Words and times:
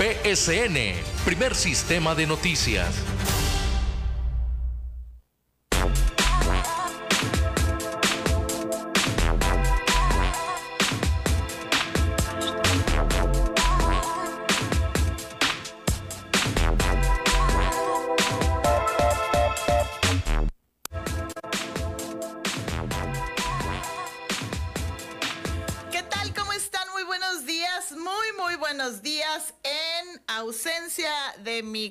PSN, 0.00 0.94
primer 1.26 1.54
sistema 1.54 2.14
de 2.14 2.26
noticias. 2.26 2.94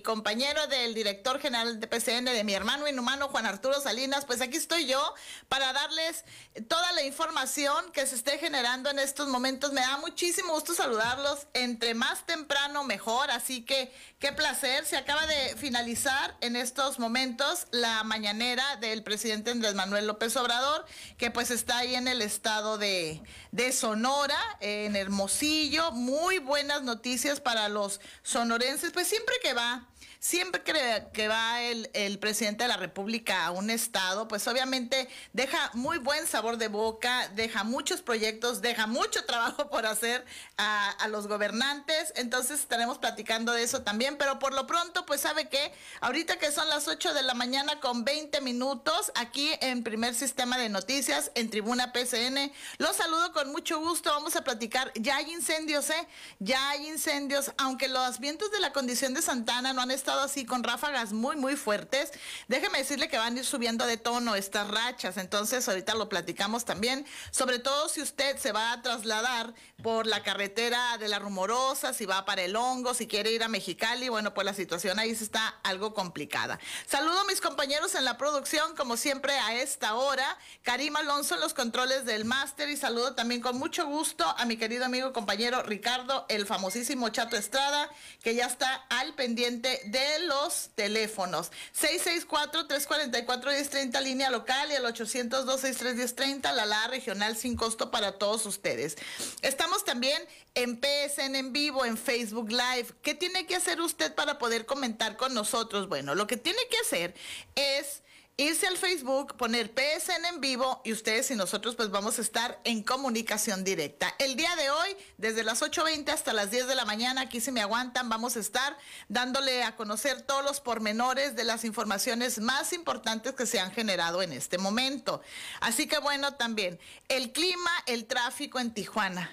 Compañero 0.10 0.66
del 0.66 0.96
director 0.96 1.40
general 1.40 1.80
de 1.80 1.86
PCN, 1.86 2.26
de 2.26 2.44
mi 2.44 2.56
hermano 2.56 2.88
inhumano 2.88 3.28
Juan 3.28 3.46
Arturo 3.46 3.80
Salinas, 3.80 4.26
pues 4.26 4.42
aquí 4.42 4.58
estoy 4.58 4.88
yo 4.88 5.14
para 5.50 5.72
darles 5.72 6.26
toda 6.68 6.92
la 6.94 7.04
información 7.04 7.92
que 7.92 8.08
se 8.08 8.16
esté 8.16 8.40
generando 8.40 8.90
en 8.90 8.98
estos 8.98 9.28
momentos. 9.28 9.72
Me 9.72 9.82
da 9.82 9.98
muchísimo 9.98 10.54
gusto 10.54 10.74
saludarlos. 10.74 11.46
Entre 11.54 11.94
más 11.94 12.26
temprano, 12.26 12.84
mejor. 12.84 13.30
Así 13.30 13.64
que 13.64 13.94
qué 14.18 14.32
placer. 14.32 14.84
Se 14.88 14.98
acaba 14.98 15.28
de 15.28 15.56
finalizar 15.58 16.36
en 16.42 16.56
estos 16.56 16.98
momentos 16.98 17.68
la 17.70 18.04
mañanera 18.04 18.78
del 18.78 19.04
presidente 19.04 19.52
Andrés 19.52 19.76
Manuel 19.76 20.08
López 20.08 20.36
Obrador, 20.38 20.88
que 21.20 21.30
pues 21.30 21.52
está 21.52 21.78
ahí 21.78 21.94
en 21.94 22.08
el 22.08 22.24
estado 22.24 22.80
de, 22.80 23.22
de 23.52 23.72
Sonora, 23.72 24.40
en 24.60 24.96
Hermosillo. 24.96 25.92
Muy 25.92 26.40
buenas 26.40 26.82
noticias 26.82 27.40
para 27.40 27.70
los 27.70 28.02
sonorenses. 28.24 28.92
Pues 28.92 29.06
siempre 29.06 29.36
que 29.44 29.54
va 29.54 29.86
siempre 30.20 30.62
que, 30.64 31.28
va 31.28 31.62
el, 31.62 32.20
presidente 32.20 32.66
de 32.66 32.68
la 32.68 32.78
República 32.78 33.46
a 33.46 33.52
un 33.52 33.70
estado, 33.70 34.28
pues 34.28 34.48
obviamente 34.48 35.08
deja 35.32 35.72
muy 35.74 35.98
buen 35.98 36.28
sabor 36.28 36.58
de 36.58 36.68
boca, 36.68 37.30
deja 37.30 37.64
muchos 37.64 38.02
proyectos, 38.02 38.62
deja 38.62 38.86
mucho 38.86 39.24
trabajo 39.28 39.70
por 39.70 39.86
hacer 39.86 40.26
a, 40.58 40.92
a 40.92 41.08
los 41.08 41.28
gobernantes. 41.28 42.12
Entonces 42.16 42.60
estaremos 42.60 42.98
platicando 42.98 43.54
de 43.54 43.64
eso 43.64 43.82
también, 43.82 44.18
pero 44.18 44.40
por 44.40 44.54
lo 44.54 44.68
pronto, 44.68 45.06
pues 45.06 45.22
sabe 45.22 45.48
que 45.48 45.72
ahorita 46.02 46.38
que 46.38 46.52
son 46.52 46.68
las 46.68 46.88
8 46.88 47.14
de 47.14 47.24
la 47.24 47.34
mañana 47.34 47.80
con 47.80 48.04
20 48.04 48.42
minutos, 48.42 49.12
aquí 49.16 49.50
en 49.62 49.84
primer 49.84 50.14
sistema 50.14 50.58
de 50.58 50.68
noticias, 50.68 51.32
en 51.36 51.50
Tribuna 51.50 51.94
PCN, 51.94 52.52
los 52.78 52.98
saludo 52.98 53.32
con 53.32 53.52
mucho 53.52 53.80
gusto. 53.80 54.10
Vamos 54.12 54.36
a 54.36 54.44
platicar. 54.44 54.92
Ya 54.96 55.16
hay 55.16 55.32
incendios, 55.32 55.90
¿eh? 55.90 56.08
Ya 56.40 56.70
hay 56.72 56.88
incendios, 56.88 57.52
aunque 57.58 57.88
los 57.88 58.20
vientos 58.20 58.52
de 58.52 58.60
la 58.60 58.74
condición 58.74 59.14
de 59.14 59.22
Santana 59.22 59.72
no 59.72 59.82
han 59.82 59.92
estado 59.92 60.09
así 60.18 60.46
con 60.46 60.64
ráfagas 60.64 61.14
muy, 61.14 61.36
muy 61.36 61.56
fuertes. 61.56 62.12
Déjeme 62.48 62.80
decirle 62.80 63.08
que 63.08 63.18
van 63.18 63.36
a 63.36 63.40
ir 63.40 63.46
subiendo 63.46 63.86
de 63.86 63.98
tono 63.98 64.36
estas 64.36 64.68
rachas. 64.68 65.18
Entonces, 65.18 65.68
ahorita 65.68 65.94
lo 65.96 66.10
platicamos 66.10 66.66
también. 66.66 67.06
Sobre 67.32 67.60
todo 67.60 67.90
si 67.90 68.02
usted 68.02 68.38
se 68.38 68.52
va 68.52 68.72
a 68.72 68.82
trasladar 68.82 69.54
por 69.84 70.08
la 70.08 70.24
carretera 70.24 70.98
de 70.98 71.08
la 71.08 71.20
Rumorosa, 71.20 71.94
si 71.94 72.06
va 72.06 72.26
para 72.26 72.42
el 72.42 72.56
Hongo, 72.56 72.94
si 72.94 73.08
quiere 73.08 73.32
ir 73.32 73.44
a 73.44 73.48
Mexicali. 73.48 74.10
Bueno, 74.10 74.34
pues 74.34 74.46
la 74.46 74.54
situación 74.54 74.98
ahí 75.00 75.12
está 75.12 75.60
algo 75.64 75.94
complicada. 75.94 76.60
Saludo 76.88 77.20
a 77.20 77.26
mis 77.26 77.42
compañeros 77.42 77.96
en 77.96 78.06
la 78.06 78.18
producción, 78.18 78.76
como 78.76 78.98
siempre, 78.98 79.34
a 79.34 79.56
esta 79.56 79.96
hora. 79.96 80.38
Karim 80.64 80.96
Alonso 80.96 81.36
en 81.36 81.42
los 81.42 81.54
controles 81.54 82.06
del 82.06 82.26
máster 82.26 82.70
y 82.70 82.78
saludo 82.78 83.14
también 83.14 83.42
con 83.42 83.58
mucho 83.58 83.86
gusto 83.86 84.26
a 84.38 84.46
mi 84.46 84.58
querido 84.58 84.86
amigo 84.86 85.14
compañero 85.14 85.62
Ricardo, 85.64 86.26
el 86.30 86.46
famosísimo 86.46 87.10
Chato 87.10 87.36
Estrada, 87.36 87.90
que 88.24 88.36
ya 88.36 88.46
está 88.46 88.86
al 88.90 89.14
pendiente 89.16 89.82
de 89.86 89.99
los 90.28 90.70
teléfonos. 90.76 91.52
664-344-1030 91.80 94.02
línea 94.02 94.30
local 94.30 94.72
y 94.72 94.76
el 94.76 94.86
802-63-1030 94.86 96.54
la 96.54 96.66
la 96.66 96.88
regional 96.88 97.36
sin 97.36 97.56
costo 97.56 97.92
para 97.92 98.18
todos 98.18 98.46
ustedes. 98.46 98.98
Estamos 99.42 99.84
también 99.84 100.22
en 100.56 100.80
PSN 100.80 101.36
en 101.36 101.54
vivo, 101.54 101.86
en 101.86 101.98
Facebook 101.98 102.52
Live. 102.52 102.88
¿Qué 103.02 103.16
tiene 103.16 103.46
que 103.46 103.56
hacer 103.56 103.82
usted 103.82 104.14
para 104.16 104.38
poder 104.38 104.66
comentar 104.66 105.18
con 105.18 105.34
nosotros? 105.34 105.88
Bueno, 105.88 106.16
lo 106.16 106.28
que 106.28 106.38
tiene 106.38 106.60
que 106.70 106.78
hacer 106.78 107.14
es 107.56 108.02
irse 108.40 108.68
al 108.68 108.78
Facebook, 108.78 109.36
poner 109.36 109.74
PSN 109.76 110.26
en 110.26 110.40
vivo 110.40 110.82
y 110.86 110.94
ustedes 110.94 111.30
y 111.30 111.36
nosotros 111.36 111.76
pues 111.76 111.90
vamos 111.92 112.20
a 112.20 112.22
estar 112.22 112.62
en 112.64 112.84
comunicación 112.84 113.66
directa. 113.66 114.16
El 114.18 114.38
día 114.38 114.56
de 114.56 114.70
hoy, 114.70 114.96
desde 115.18 115.44
las 115.44 115.62
8.20 115.62 116.10
hasta 116.10 116.32
las 116.32 116.50
10 116.50 116.68
de 116.68 116.76
la 116.76 116.86
mañana, 116.86 117.22
aquí 117.22 117.42
si 117.42 117.52
me 117.52 117.60
aguantan, 117.60 118.08
vamos 118.08 118.38
a 118.38 118.40
estar 118.40 118.78
dándole 119.10 119.64
a 119.64 119.76
conocer 119.76 120.22
todos 120.22 120.42
los 120.46 120.62
pormenores 120.62 121.36
de 121.36 121.44
las 121.44 121.66
informaciones 121.66 122.40
más 122.40 122.72
importantes 122.72 123.34
que 123.34 123.46
se 123.46 123.60
han 123.60 123.72
generado 123.74 124.22
en 124.22 124.32
este 124.32 124.58
momento. 124.58 125.22
Así 125.60 125.86
que 125.88 125.98
bueno, 125.98 126.36
también 126.36 126.80
el 127.10 127.34
clima, 127.34 127.72
el 127.88 128.06
tráfico 128.06 128.58
en 128.62 128.74
Tijuana. 128.74 129.30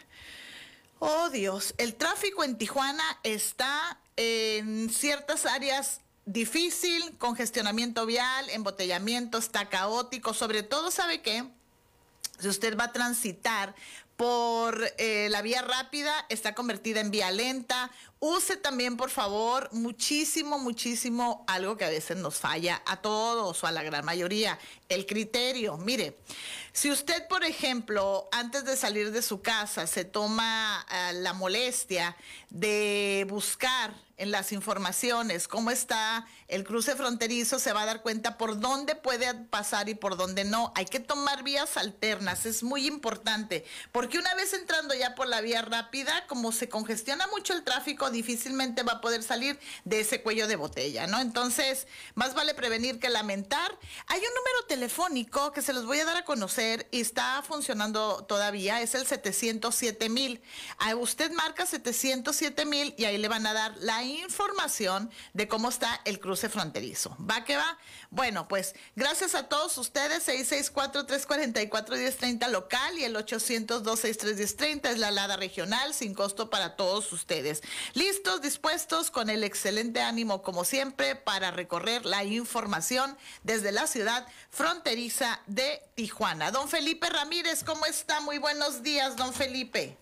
Oh 0.98 1.30
Dios, 1.30 1.74
el 1.78 1.94
tráfico 1.94 2.42
en 2.42 2.58
Tijuana 2.58 3.04
está 3.22 4.00
en 4.16 4.90
ciertas 4.90 5.46
áreas 5.46 6.00
difícil, 6.26 7.16
congestionamiento 7.18 8.04
vial, 8.04 8.50
embotellamiento, 8.50 9.38
está 9.38 9.68
caótico, 9.68 10.34
sobre 10.34 10.62
todo, 10.62 10.90
¿sabe 10.90 11.22
qué? 11.22 11.48
Si 12.38 12.48
usted 12.48 12.76
va 12.76 12.84
a 12.84 12.92
transitar 12.92 13.74
por 14.16 14.92
eh, 14.98 15.28
la 15.30 15.40
vía 15.40 15.62
rápida, 15.62 16.12
está 16.28 16.54
convertida 16.54 17.00
en 17.00 17.10
vía 17.10 17.30
lenta. 17.30 17.90
Use 18.18 18.56
también, 18.56 18.96
por 18.96 19.10
favor, 19.10 19.68
muchísimo, 19.72 20.58
muchísimo 20.58 21.44
algo 21.46 21.76
que 21.76 21.84
a 21.84 21.90
veces 21.90 22.16
nos 22.16 22.36
falla 22.36 22.82
a 22.86 22.96
todos 23.02 23.62
o 23.62 23.66
a 23.66 23.72
la 23.72 23.82
gran 23.82 24.06
mayoría, 24.06 24.58
el 24.88 25.04
criterio. 25.04 25.76
Mire, 25.76 26.16
si 26.72 26.90
usted, 26.90 27.26
por 27.28 27.44
ejemplo, 27.44 28.28
antes 28.32 28.64
de 28.64 28.76
salir 28.76 29.10
de 29.12 29.22
su 29.22 29.42
casa 29.42 29.86
se 29.86 30.04
toma 30.04 30.86
eh, 30.90 31.12
la 31.14 31.34
molestia 31.34 32.16
de 32.50 33.26
buscar 33.28 33.94
en 34.18 34.30
las 34.30 34.52
informaciones 34.52 35.46
cómo 35.46 35.70
está 35.70 36.26
el 36.48 36.64
cruce 36.64 36.94
fronterizo, 36.96 37.58
se 37.58 37.72
va 37.72 37.82
a 37.82 37.86
dar 37.86 38.02
cuenta 38.02 38.38
por 38.38 38.60
dónde 38.60 38.94
puede 38.94 39.34
pasar 39.34 39.88
y 39.88 39.94
por 39.94 40.16
dónde 40.16 40.44
no. 40.44 40.72
Hay 40.74 40.86
que 40.86 41.00
tomar 41.00 41.42
vías 41.42 41.76
alternas, 41.76 42.46
es 42.46 42.62
muy 42.62 42.86
importante, 42.86 43.64
porque 43.92 44.18
una 44.18 44.34
vez 44.34 44.54
entrando 44.54 44.94
ya 44.94 45.14
por 45.14 45.26
la 45.26 45.40
vía 45.40 45.62
rápida, 45.62 46.26
como 46.26 46.52
se 46.52 46.68
congestiona 46.68 47.26
mucho 47.28 47.52
el 47.52 47.64
tráfico, 47.64 48.05
difícilmente 48.10 48.82
va 48.82 48.94
a 48.94 49.00
poder 49.00 49.22
salir 49.22 49.58
de 49.84 50.00
ese 50.00 50.22
cuello 50.22 50.46
de 50.46 50.56
botella, 50.56 51.06
¿no? 51.06 51.20
Entonces, 51.20 51.86
más 52.14 52.34
vale 52.34 52.54
prevenir 52.54 52.98
que 52.98 53.08
lamentar. 53.08 53.78
Hay 54.06 54.18
un 54.18 54.34
número 54.34 54.66
telefónico 54.68 55.52
que 55.52 55.62
se 55.62 55.72
los 55.72 55.86
voy 55.86 56.00
a 56.00 56.04
dar 56.04 56.16
a 56.16 56.24
conocer 56.24 56.88
y 56.90 57.00
está 57.00 57.42
funcionando 57.46 58.24
todavía, 58.24 58.80
es 58.80 58.94
el 58.94 59.06
707 59.06 60.08
mil. 60.08 60.42
Usted 60.98 61.30
marca 61.32 61.66
707 61.66 62.64
mil 62.64 62.94
y 62.96 63.04
ahí 63.04 63.18
le 63.18 63.28
van 63.28 63.46
a 63.46 63.52
dar 63.52 63.74
la 63.78 64.02
información 64.02 65.10
de 65.34 65.48
cómo 65.48 65.68
está 65.68 66.00
el 66.04 66.20
cruce 66.20 66.48
fronterizo. 66.48 67.16
¿Va 67.18 67.44
que 67.44 67.56
va? 67.56 67.78
Bueno, 68.16 68.48
pues 68.48 68.74
gracias 68.94 69.34
a 69.34 69.46
todos 69.46 69.76
ustedes, 69.76 70.26
664-344-1030 70.26 72.48
local 72.48 72.96
y 72.96 73.04
el 73.04 73.14
800-263-1030 73.14 74.88
es 74.88 74.96
la 74.96 75.08
alada 75.08 75.36
regional 75.36 75.92
sin 75.92 76.14
costo 76.14 76.48
para 76.48 76.76
todos 76.76 77.12
ustedes. 77.12 77.62
Listos, 77.92 78.40
dispuestos, 78.40 79.10
con 79.10 79.28
el 79.28 79.44
excelente 79.44 80.00
ánimo 80.00 80.42
como 80.42 80.64
siempre 80.64 81.14
para 81.14 81.50
recorrer 81.50 82.06
la 82.06 82.24
información 82.24 83.18
desde 83.42 83.70
la 83.70 83.86
ciudad 83.86 84.26
fronteriza 84.48 85.42
de 85.46 85.82
Tijuana. 85.94 86.50
Don 86.50 86.70
Felipe 86.70 87.10
Ramírez, 87.10 87.64
¿cómo 87.64 87.84
está? 87.84 88.20
Muy 88.20 88.38
buenos 88.38 88.82
días, 88.82 89.16
don 89.16 89.34
Felipe. 89.34 89.94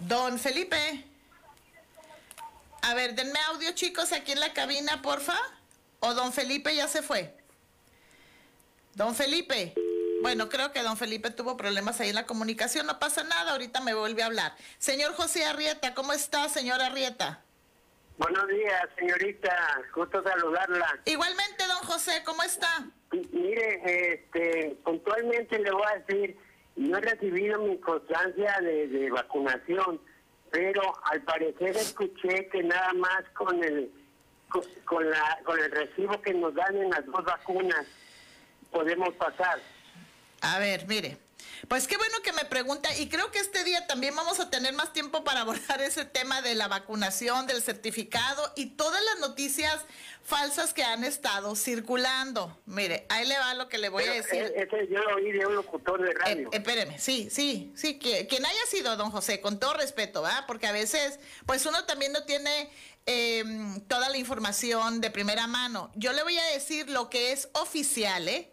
Don 0.00 0.38
Felipe. 0.38 1.06
A 2.82 2.92
ver, 2.92 3.14
denme 3.14 3.38
audio, 3.48 3.72
chicos, 3.72 4.12
aquí 4.12 4.32
en 4.32 4.40
la 4.40 4.52
cabina, 4.52 5.00
porfa. 5.00 5.40
¿O 6.00 6.14
don 6.14 6.32
Felipe 6.32 6.74
ya 6.74 6.88
se 6.88 7.02
fue? 7.02 7.34
Don 8.94 9.14
Felipe. 9.14 9.74
Bueno, 10.22 10.48
creo 10.48 10.72
que 10.72 10.82
don 10.82 10.96
Felipe 10.96 11.30
tuvo 11.30 11.56
problemas 11.56 12.00
ahí 12.00 12.10
en 12.10 12.14
la 12.14 12.26
comunicación. 12.26 12.86
No 12.86 12.98
pasa 12.98 13.22
nada, 13.24 13.52
ahorita 13.52 13.80
me 13.80 13.94
vuelve 13.94 14.22
a 14.22 14.26
hablar. 14.26 14.54
Señor 14.78 15.12
José 15.14 15.44
Arrieta, 15.44 15.94
¿cómo 15.94 16.12
está, 16.12 16.48
señor 16.48 16.80
Arrieta? 16.80 17.42
Buenos 18.18 18.48
días, 18.48 18.88
señorita. 18.98 19.56
Gusto 19.94 20.22
saludarla. 20.22 21.00
Igualmente, 21.06 21.66
don 21.66 21.78
José, 21.86 22.22
¿cómo 22.24 22.42
está? 22.42 22.86
mire, 23.32 24.12
este, 24.12 24.76
puntualmente 24.84 25.58
le 25.58 25.70
voy 25.72 25.82
a 25.82 25.98
decir, 25.98 26.36
no 26.76 26.98
he 26.98 27.00
recibido 27.00 27.58
mi 27.60 27.78
constancia 27.78 28.58
de 28.60 29.10
vacunación 29.10 30.00
pero 30.50 30.82
al 31.04 31.22
parecer 31.22 31.76
escuché 31.76 32.48
que 32.48 32.62
nada 32.62 32.92
más 32.94 33.22
con 33.34 33.62
el 33.62 33.90
con, 34.84 35.10
la 35.10 35.38
con 35.44 35.58
el 35.58 35.70
recibo 35.70 36.20
que 36.20 36.34
nos 36.34 36.54
dan 36.54 36.76
en 36.76 36.90
las 36.90 37.06
dos 37.06 37.24
vacunas 37.24 37.86
podemos 38.70 39.14
pasar. 39.14 39.58
A 40.42 40.58
ver, 40.58 40.86
mire, 40.86 41.16
Pues 41.68 41.86
qué 41.86 41.96
bueno 41.96 42.16
que 42.22 42.32
me 42.32 42.44
pregunta 42.44 42.94
y 42.96 43.08
creo 43.08 43.30
que 43.30 43.38
este 43.38 43.64
día 43.64 43.86
también 43.86 44.16
vamos 44.16 44.40
a 44.40 44.50
tener 44.50 44.74
más 44.74 44.92
tiempo 44.92 45.24
para 45.24 45.42
abordar 45.42 45.80
ese 45.82 46.04
tema 46.04 46.42
de 46.42 46.54
la 46.54 46.68
vacunación, 46.68 47.46
del 47.46 47.62
certificado 47.62 48.52
y 48.56 48.66
todas 48.66 49.02
las 49.04 49.20
noticias 49.20 49.84
falsas 50.22 50.72
que 50.72 50.82
han 50.82 51.04
estado 51.04 51.54
circulando. 51.56 52.56
Mire, 52.66 53.06
ahí 53.08 53.26
le 53.26 53.38
va 53.38 53.54
lo 53.54 53.68
que 53.68 53.78
le 53.78 53.88
voy 53.88 54.04
a 54.04 54.12
decir. 54.12 54.42
Eh, 54.42 54.68
ese 54.68 54.88
yo 54.88 54.98
lo 55.00 55.16
oí 55.16 55.32
de 55.32 55.46
un 55.46 55.54
locutor 55.54 56.00
de 56.02 56.12
radio. 56.12 56.48
Eh, 56.48 56.56
espéreme, 56.56 56.98
sí, 56.98 57.28
sí, 57.30 57.72
sí, 57.74 57.98
que, 57.98 58.26
quien 58.26 58.44
haya 58.44 58.66
sido 58.66 58.96
don 58.96 59.10
José, 59.10 59.40
con 59.40 59.58
todo 59.58 59.74
respeto, 59.74 60.22
¿verdad? 60.22 60.44
Porque 60.46 60.66
a 60.66 60.72
veces, 60.72 61.18
pues 61.46 61.66
uno 61.66 61.84
también 61.84 62.12
no 62.12 62.24
tiene 62.24 62.70
em, 63.06 63.80
toda 63.82 64.08
la 64.08 64.18
información 64.18 65.00
de 65.00 65.10
primera 65.10 65.46
mano. 65.46 65.90
Yo 65.94 66.12
le 66.12 66.22
voy 66.22 66.38
a 66.38 66.44
decir 66.52 66.88
lo 66.90 67.10
que 67.10 67.32
es 67.32 67.48
oficial, 67.54 68.28
¿eh? 68.28 68.50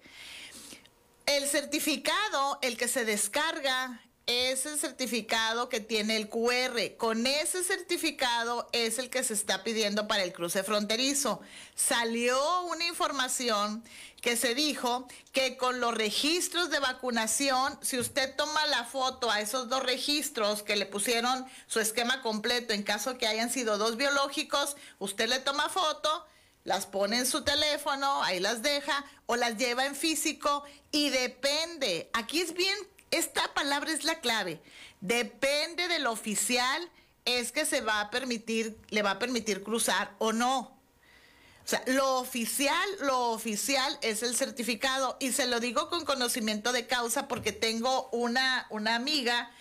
El 1.27 1.45
certificado, 1.45 2.57
el 2.61 2.77
que 2.77 2.87
se 2.87 3.03
descarga, 3.03 4.01
es 4.27 4.65
el 4.65 4.79
certificado 4.79 5.67
que 5.67 5.81
tiene 5.81 6.15
el 6.15 6.29
QR. 6.29 6.95
Con 6.97 7.27
ese 7.27 7.65
certificado 7.65 8.69
es 8.71 8.97
el 8.97 9.09
que 9.09 9.23
se 9.25 9.33
está 9.33 9.61
pidiendo 9.61 10.07
para 10.07 10.23
el 10.23 10.31
cruce 10.31 10.63
fronterizo. 10.63 11.41
Salió 11.75 12.61
una 12.61 12.87
información 12.87 13.83
que 14.21 14.37
se 14.37 14.55
dijo 14.55 15.05
que 15.33 15.57
con 15.57 15.81
los 15.81 15.93
registros 15.93 16.69
de 16.69 16.79
vacunación, 16.79 17.77
si 17.81 17.99
usted 17.99 18.33
toma 18.37 18.65
la 18.67 18.85
foto 18.85 19.29
a 19.29 19.41
esos 19.41 19.67
dos 19.67 19.83
registros 19.83 20.63
que 20.63 20.77
le 20.77 20.85
pusieron 20.85 21.45
su 21.67 21.81
esquema 21.81 22.21
completo 22.21 22.73
en 22.73 22.83
caso 22.83 23.17
que 23.17 23.27
hayan 23.27 23.49
sido 23.49 23.77
dos 23.77 23.97
biológicos, 23.97 24.77
usted 24.97 25.27
le 25.27 25.39
toma 25.39 25.67
foto 25.67 26.25
las 26.67 26.85
pone 26.85 27.17
en 27.17 27.25
su 27.25 27.45
teléfono, 27.45 28.21
ahí 28.23 28.41
las 28.41 28.61
deja, 28.61 29.05
o 29.25 29.37
las 29.37 29.55
lleva 29.55 29.85
en 29.85 29.95
físico 29.95 30.65
y 30.91 31.09
depende, 31.09 32.09
aquí 32.11 32.41
es 32.41 32.53
bien, 32.53 32.77
esta 33.09 33.53
palabra 33.53 33.89
es 33.89 34.03
la 34.03 34.19
clave, 34.19 34.61
depende 34.99 35.87
del 35.87 36.07
oficial, 36.07 36.91
es 37.23 37.53
que 37.53 37.65
se 37.65 37.79
va 37.79 38.01
a 38.01 38.09
permitir, 38.11 38.77
le 38.89 39.01
va 39.01 39.11
a 39.11 39.19
permitir 39.19 39.63
cruzar 39.63 40.13
o 40.17 40.33
no. 40.33 40.59
O 40.59 41.69
sea, 41.69 41.81
lo 41.85 42.19
oficial, 42.19 42.89
lo 42.99 43.29
oficial 43.29 43.97
es 44.01 44.21
el 44.21 44.35
certificado 44.35 45.15
y 45.21 45.31
se 45.31 45.47
lo 45.47 45.61
digo 45.61 45.87
con 45.87 46.03
conocimiento 46.03 46.73
de 46.73 46.85
causa 46.85 47.29
porque 47.29 47.53
tengo 47.53 48.09
una, 48.11 48.67
una 48.71 48.95
amiga 48.95 49.51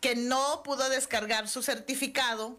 que 0.00 0.16
no 0.16 0.64
pudo 0.64 0.88
descargar 0.88 1.48
su 1.48 1.62
certificado 1.62 2.58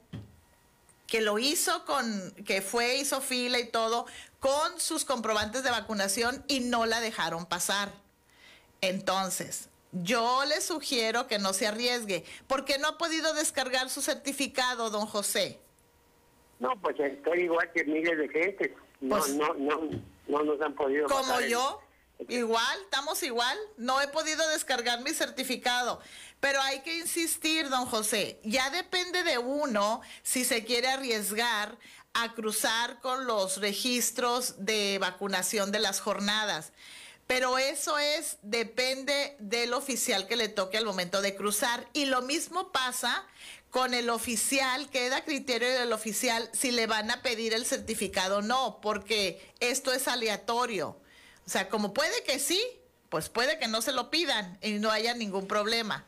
que 1.10 1.22
lo 1.22 1.40
hizo 1.40 1.86
con, 1.86 2.32
que 2.46 2.62
fue, 2.62 2.98
hizo 2.98 3.20
fila 3.20 3.60
y 3.60 3.68
todo, 3.68 4.06
con 4.40 4.80
sus 4.80 5.06
comprobantes 5.06 5.64
de 5.64 5.72
vacunación 5.72 6.44
y 6.48 6.62
no 6.62 6.86
la 6.86 7.02
dejaron 7.02 7.46
pasar. 7.46 7.92
Entonces, 8.82 9.70
yo 9.92 10.46
le 10.46 10.62
sugiero 10.62 11.28
que 11.28 11.40
no 11.40 11.54
se 11.54 11.68
arriesgue. 11.68 12.24
porque 12.48 12.78
no 12.78 12.90
ha 12.90 12.98
podido 12.98 13.34
descargar 13.34 13.90
su 13.90 14.02
certificado, 14.02 14.90
don 14.90 15.08
José? 15.08 15.60
No, 16.60 16.80
pues 16.82 17.00
estoy 17.00 17.42
igual 17.42 17.72
que 17.74 17.84
miles 17.86 18.18
de 18.18 18.30
gente. 18.30 18.76
No, 19.02 19.18
pues 19.18 19.34
no, 19.34 19.54
no, 19.56 19.90
no 20.28 20.44
nos 20.44 20.62
han 20.62 20.76
podido. 20.76 21.08
Como 21.08 21.40
yo, 21.42 21.82
igual, 22.28 22.80
estamos 22.84 23.24
igual. 23.24 23.58
No 23.78 24.02
he 24.02 24.08
podido 24.10 24.48
descargar 24.50 25.02
mi 25.02 25.12
certificado. 25.12 26.02
Pero 26.40 26.62
hay 26.62 26.80
que 26.82 26.98
insistir, 26.98 27.70
don 27.70 27.86
José, 27.86 28.40
ya 28.44 28.70
depende 28.70 29.24
de 29.24 29.38
uno 29.38 30.02
si 30.24 30.46
se 30.46 30.64
quiere 30.64 30.88
arriesgar 30.88 31.78
a 32.14 32.34
cruzar 32.34 33.00
con 33.02 33.28
los 33.28 33.58
registros 33.58 34.66
de 34.66 34.98
vacunación 35.00 35.72
de 35.72 35.80
las 35.80 36.00
jornadas. 36.00 36.72
Pero 37.28 37.58
eso 37.58 38.00
es, 38.00 38.38
depende 38.42 39.36
del 39.40 39.74
oficial 39.74 40.28
que 40.28 40.38
le 40.38 40.48
toque 40.48 40.78
al 40.78 40.86
momento 40.86 41.22
de 41.22 41.36
cruzar. 41.36 41.88
Y 41.94 42.06
lo 42.06 42.22
mismo 42.22 42.72
pasa 42.72 43.28
con 43.70 43.94
el 43.94 44.10
oficial, 44.10 44.90
queda 44.90 45.24
criterio 45.24 45.70
del 45.70 45.94
oficial 45.94 46.50
si 46.54 46.72
le 46.72 46.88
van 46.88 47.12
a 47.12 47.22
pedir 47.22 47.54
el 47.54 47.66
certificado 47.66 48.38
o 48.38 48.42
no, 48.42 48.80
porque 48.82 49.54
esto 49.60 49.94
es 49.94 50.08
aleatorio. 50.08 51.00
O 51.46 51.50
sea, 51.50 51.70
como 51.70 51.94
puede 51.94 52.24
que 52.24 52.40
sí, 52.40 52.64
pues 53.10 53.30
puede 53.30 53.60
que 53.60 53.68
no 53.68 53.82
se 53.82 53.92
lo 53.92 54.10
pidan 54.10 54.58
y 54.64 54.74
no 54.74 54.90
haya 54.90 55.14
ningún 55.14 55.48
problema 55.48 56.08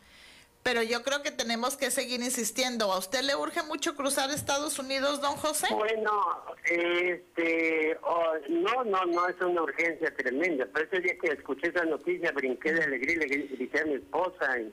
pero 0.64 0.84
yo 0.84 1.02
creo 1.04 1.24
que 1.24 1.32
tenemos 1.32 1.76
que 1.76 1.90
seguir 1.90 2.22
insistiendo. 2.22 2.92
¿A 2.92 3.00
usted 3.00 3.22
le 3.22 3.36
urge 3.36 3.64
mucho 3.64 3.96
cruzar 3.96 4.30
Estados 4.30 4.78
Unidos, 4.78 5.20
don 5.20 5.36
José? 5.38 5.68
Bueno, 5.74 6.44
este, 6.66 7.98
oh, 8.04 8.34
no, 8.50 8.84
no, 8.84 9.06
no 9.06 9.28
es 9.28 9.42
una 9.42 9.64
urgencia 9.64 10.14
tremenda. 10.16 10.68
Pero 10.72 10.86
ese 10.86 11.00
día 11.00 11.18
que 11.20 11.30
escuché 11.30 11.70
esa 11.70 11.84
noticia, 11.86 12.32
brinqué 12.32 12.74
de 12.74 12.84
alegría 12.84 13.16
y 13.16 13.20
le 13.20 13.26
grité 13.26 13.80
a 13.82 13.86
mi 13.86 13.96
esposa 13.96 14.60
y 14.60 14.72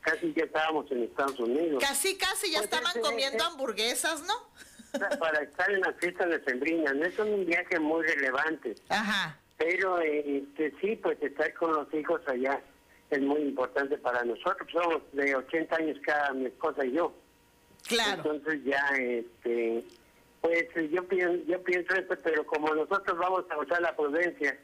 casi 0.00 0.32
ya 0.34 0.44
estábamos 0.44 0.90
en 0.90 1.02
Estados 1.02 1.38
Unidos. 1.38 1.84
Casi, 1.86 2.16
casi, 2.16 2.50
ya 2.50 2.60
pues 2.60 2.72
estaban 2.72 3.02
comiendo 3.02 3.44
hamburguesas, 3.44 4.22
¿no? 4.22 4.34
Para 5.18 5.42
estar 5.42 5.70
en 5.70 5.80
la 5.80 5.92
fiesta 5.94 6.24
de 6.24 6.42
Sembrina, 6.44 6.94
no 6.94 7.04
es 7.04 7.18
un 7.18 7.44
viaje 7.44 7.78
muy 7.78 8.06
relevante. 8.06 8.74
Ajá. 8.88 9.38
Pero 9.58 10.00
este, 10.00 10.72
sí, 10.80 10.96
pues 10.96 11.22
estar 11.22 11.52
con 11.54 11.72
los 11.72 11.92
hijos 11.92 12.22
allá 12.26 12.62
es 13.10 13.20
muy 13.20 13.40
importante 13.42 13.96
para 13.98 14.24
nosotros. 14.24 14.68
Somos 14.70 15.02
de 15.12 15.34
80 15.34 15.76
años 15.76 15.98
cada 16.04 16.32
mi 16.32 16.46
esposa 16.46 16.84
y 16.84 16.92
yo. 16.92 17.12
Claro. 17.86 18.22
Entonces 18.34 18.64
ya, 18.64 18.84
este, 18.98 19.84
pues 20.40 20.68
yo 20.90 21.06
pienso, 21.06 21.44
yo 21.46 21.62
pienso 21.62 21.94
esto, 21.94 22.16
pero 22.22 22.44
como 22.46 22.74
nosotros 22.74 23.16
vamos 23.18 23.44
a 23.50 23.58
usar 23.58 23.80
la 23.80 23.94
prudencia, 23.94 24.58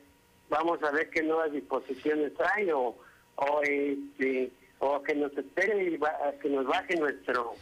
vamos 0.49 0.83
a 0.83 0.91
ver 0.91 1.09
qué 1.11 1.23
nuevas 1.23 1.53
disposiciones 1.53 2.33
hay 2.55 2.71
o, 2.73 2.97
o 3.37 3.62
este, 3.62 4.50
o 4.81 5.03
que 5.03 5.15
nos 5.15 5.33
espere 5.37 5.85
y 5.85 6.00
que 6.41 6.49
nos 6.49 6.67
baje 6.67 6.97
nuestro 6.97 7.55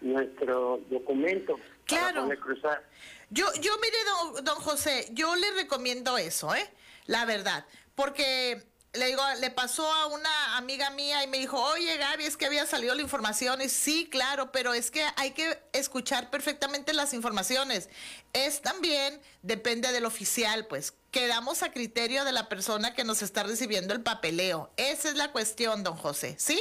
nuestro 0.00 0.80
documento 0.88 1.58
claro. 1.84 2.06
para 2.06 2.22
poder 2.22 2.38
cruzar. 2.38 2.88
Yo, 3.30 3.46
yo 3.60 3.72
mire, 3.78 3.96
don, 4.04 4.44
don 4.44 4.56
José, 4.56 5.08
yo 5.12 5.36
le 5.36 5.52
recomiendo 5.52 6.18
eso, 6.18 6.54
¿eh? 6.54 6.68
La 7.06 7.24
verdad, 7.26 7.64
porque 7.94 8.62
le 8.92 9.06
digo, 9.06 9.22
le 9.40 9.50
pasó 9.50 9.90
a 9.92 10.06
una 10.06 10.56
amiga 10.56 10.90
mía 10.90 11.22
y 11.22 11.28
me 11.28 11.38
dijo, 11.38 11.62
oye 11.62 11.96
Gaby, 11.96 12.24
es 12.24 12.36
que 12.36 12.46
había 12.46 12.66
salido 12.66 12.94
la 12.94 13.02
información. 13.02 13.60
Y 13.60 13.68
sí, 13.68 14.08
claro, 14.10 14.50
pero 14.50 14.74
es 14.74 14.90
que 14.90 15.04
hay 15.16 15.30
que 15.30 15.62
escuchar 15.72 16.30
perfectamente 16.30 16.92
las 16.92 17.14
informaciones. 17.14 17.88
Es 18.32 18.62
también, 18.62 19.20
depende 19.42 19.92
del 19.92 20.06
oficial, 20.06 20.66
pues 20.66 20.94
quedamos 21.12 21.62
a 21.62 21.72
criterio 21.72 22.24
de 22.24 22.32
la 22.32 22.48
persona 22.48 22.94
que 22.94 23.04
nos 23.04 23.22
está 23.22 23.44
recibiendo 23.44 23.94
el 23.94 24.02
papeleo. 24.02 24.70
Esa 24.76 25.08
es 25.08 25.14
la 25.14 25.30
cuestión, 25.30 25.84
don 25.84 25.96
José, 25.96 26.34
¿sí? 26.38 26.60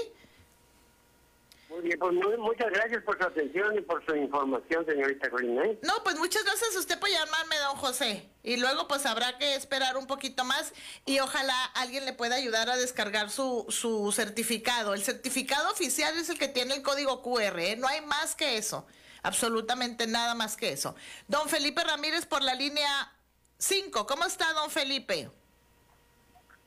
Muy 1.69 1.81
bien, 1.81 1.99
pues 1.99 2.13
muchas 2.39 2.71
gracias 2.71 3.03
por 3.03 3.15
su 3.19 3.23
atención 3.23 3.77
y 3.77 3.81
por 3.81 4.03
su 4.03 4.15
información, 4.15 4.83
señorita 4.87 5.29
Corina. 5.29 5.65
¿eh? 5.65 5.79
No, 5.83 5.93
pues 6.03 6.17
muchas 6.17 6.43
gracias 6.43 6.75
a 6.75 6.79
usted 6.79 6.99
por 6.99 7.09
llamarme, 7.09 7.57
don 7.59 7.77
José. 7.77 8.27
Y 8.41 8.57
luego 8.57 8.87
pues 8.87 9.05
habrá 9.05 9.37
que 9.37 9.53
esperar 9.53 9.95
un 9.95 10.07
poquito 10.07 10.43
más 10.43 10.73
y 11.05 11.19
ojalá 11.19 11.65
alguien 11.75 12.05
le 12.05 12.13
pueda 12.13 12.35
ayudar 12.35 12.71
a 12.71 12.75
descargar 12.75 13.29
su, 13.29 13.67
su 13.69 14.11
certificado. 14.11 14.95
El 14.95 15.03
certificado 15.03 15.71
oficial 15.71 16.17
es 16.17 16.29
el 16.29 16.39
que 16.39 16.47
tiene 16.47 16.73
el 16.73 16.81
código 16.81 17.21
QR, 17.21 17.59
¿eh? 17.59 17.75
no 17.75 17.87
hay 17.87 18.01
más 18.01 18.35
que 18.35 18.57
eso, 18.57 18.87
absolutamente 19.21 20.07
nada 20.07 20.33
más 20.33 20.57
que 20.57 20.71
eso. 20.71 20.95
Don 21.27 21.49
Felipe 21.49 21.83
Ramírez 21.83 22.25
por 22.25 22.41
la 22.41 22.55
línea 22.55 23.13
5, 23.59 24.07
¿cómo 24.07 24.25
está 24.25 24.51
don 24.53 24.71
Felipe? 24.71 25.29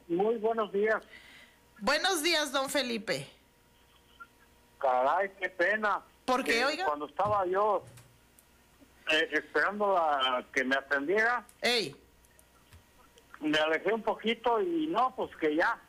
Muy 0.07 0.37
buenos 0.37 0.71
días. 0.73 1.03
Buenos 1.81 2.23
días, 2.23 2.53
don 2.53 2.71
Felipe. 2.71 3.42
Caray, 4.83 5.31
qué 5.41 5.49
pena. 5.49 6.03
¿Por 6.25 6.43
qué, 6.45 6.65
oiga? 6.65 6.85
Cuando 6.85 7.07
estaba 7.07 7.47
yo 7.47 7.85
eh, 9.11 9.29
esperando 9.31 9.97
a 9.97 10.45
que 10.53 10.65
me 10.65 10.75
atendiera, 10.75 11.45
Ey. 11.61 11.95
me 13.41 13.59
alejé 13.59 13.93
un 13.93 14.03
poquito 14.03 14.61
y 14.61 14.89
no, 14.89 15.15
pues 15.15 15.35
que 15.37 15.55
ya. 15.55 15.81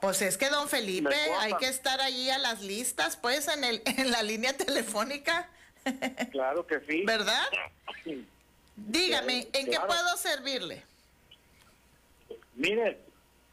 Pues 0.00 0.20
es 0.22 0.36
que 0.36 0.48
don 0.50 0.68
Felipe, 0.68 1.14
hay 1.38 1.54
que 1.54 1.68
estar 1.68 2.00
allí 2.00 2.30
a 2.30 2.38
las 2.38 2.62
listas, 2.62 3.16
pues, 3.16 3.48
en, 3.48 3.64
el, 3.64 3.82
en 3.86 4.10
la 4.10 4.22
línea 4.22 4.56
telefónica. 4.56 5.48
Claro 6.30 6.66
que 6.66 6.78
sí. 6.80 7.04
¿Verdad? 7.06 7.42
Dígame, 8.76 9.48
¿en 9.54 9.66
qué 9.70 9.80
puedo 9.80 10.16
servirle? 10.18 10.84
Mire, 12.54 13.00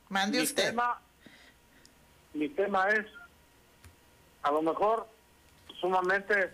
Mande 0.10 0.40
mi 0.40 0.44
usted. 0.44 0.72
Tema, 0.72 1.02
mi 2.34 2.50
tema 2.50 2.90
es 2.90 3.06
a 4.48 4.52
lo 4.52 4.62
mejor 4.62 5.06
sumamente 5.80 6.52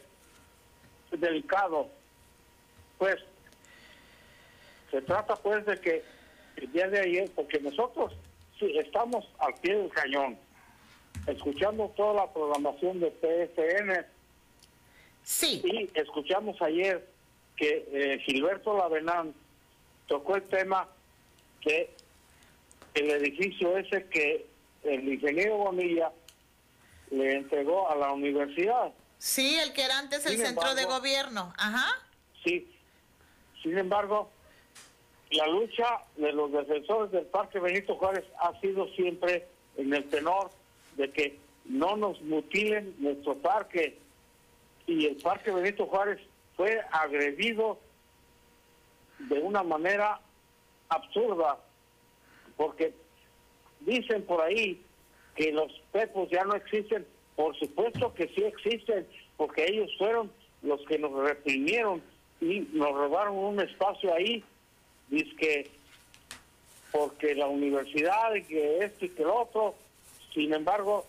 delicado. 1.12 1.88
Pues 2.98 3.18
se 4.90 5.02
trata 5.04 5.36
pues 5.36 5.64
de 5.66 5.80
que 5.80 6.04
el 6.56 6.72
día 6.72 6.88
de 6.90 7.02
ayer, 7.02 7.32
porque 7.36 7.60
nosotros 7.60 8.14
sí, 8.60 8.78
estamos 8.78 9.28
al 9.38 9.54
pie 9.56 9.78
del 9.78 9.90
cañón, 9.90 10.38
escuchando 11.28 11.88
toda 11.96 12.26
la 12.26 12.34
programación 12.34 13.00
de 13.00 13.12
PSN. 13.12 14.06
Sí. 15.24 15.62
Y 15.64 15.90
escuchamos 15.94 16.60
ayer 16.62 17.08
que 17.56 17.88
eh, 17.92 18.20
Gilberto 18.26 18.76
Lavenán 18.76 19.36
tocó 20.08 20.36
el 20.36 20.44
tema 20.44 20.88
que 21.62 21.92
el 22.96 23.10
edificio 23.12 23.78
ese 23.78 24.06
que 24.08 24.48
el 24.84 25.08
ingeniero 25.14 25.58
Bonilla 25.58 26.12
le 27.14 27.36
entregó 27.36 27.90
a 27.90 27.96
la 27.96 28.12
universidad. 28.12 28.92
Sí, 29.18 29.58
el 29.60 29.72
que 29.74 29.84
era 29.84 30.00
antes 30.00 30.26
el 30.26 30.38
centro 30.38 30.74
de 30.76 30.86
gobierno. 30.86 31.54
Ajá. 31.58 31.86
Sí. 32.44 32.70
Sin 33.62 33.78
embargo, 33.78 34.30
la 35.32 35.48
lucha 35.48 36.00
de 36.18 36.34
los 36.34 36.52
defensores 36.52 37.12
del 37.12 37.26
Parque 37.28 37.60
Benito 37.60 37.96
Juárez 37.96 38.26
ha 38.40 38.60
sido 38.60 38.88
siempre 38.90 39.48
en 39.78 39.94
el 39.94 40.04
tenor 40.10 40.52
de 40.98 41.12
que 41.12 41.40
no 41.66 41.96
nos 41.96 42.22
mutilen 42.22 42.96
nuestro 42.98 43.38
parque. 43.38 44.00
Y 44.88 45.06
el 45.06 45.16
Parque 45.18 45.52
Benito 45.52 45.86
Juárez 45.86 46.20
fue 46.58 46.82
agredido 46.92 47.80
de 49.20 49.40
una 49.40 49.64
manera 49.64 50.20
absurda, 50.90 51.58
porque 52.58 52.94
dicen 53.82 54.26
por 54.26 54.42
ahí 54.42 54.84
que 55.36 55.52
los 55.52 55.72
pepos 55.92 56.30
ya 56.30 56.44
no 56.44 56.56
existen, 56.56 57.06
por 57.36 57.58
supuesto 57.58 58.14
que 58.14 58.28
sí 58.30 58.44
existen, 58.44 59.08
porque 59.38 59.66
ellos 59.68 59.90
fueron 59.98 60.32
los 60.62 60.82
que 60.86 60.98
nos 61.00 61.14
reprimieron 61.14 62.02
y 62.40 62.62
nos 62.74 62.94
robaron 62.94 63.36
un 63.36 63.60
espacio 63.60 64.14
ahí, 64.14 64.44
dice 65.10 65.36
que 65.36 65.72
porque 66.92 67.34
la 67.34 67.48
universidad 67.48 68.36
y 68.36 68.44
que 68.44 68.80
esto 68.80 69.06
y 69.06 69.10
que 69.10 69.24
lo 69.24 69.42
otro, 69.42 69.74
sin 70.34 70.54
embargo, 70.54 71.06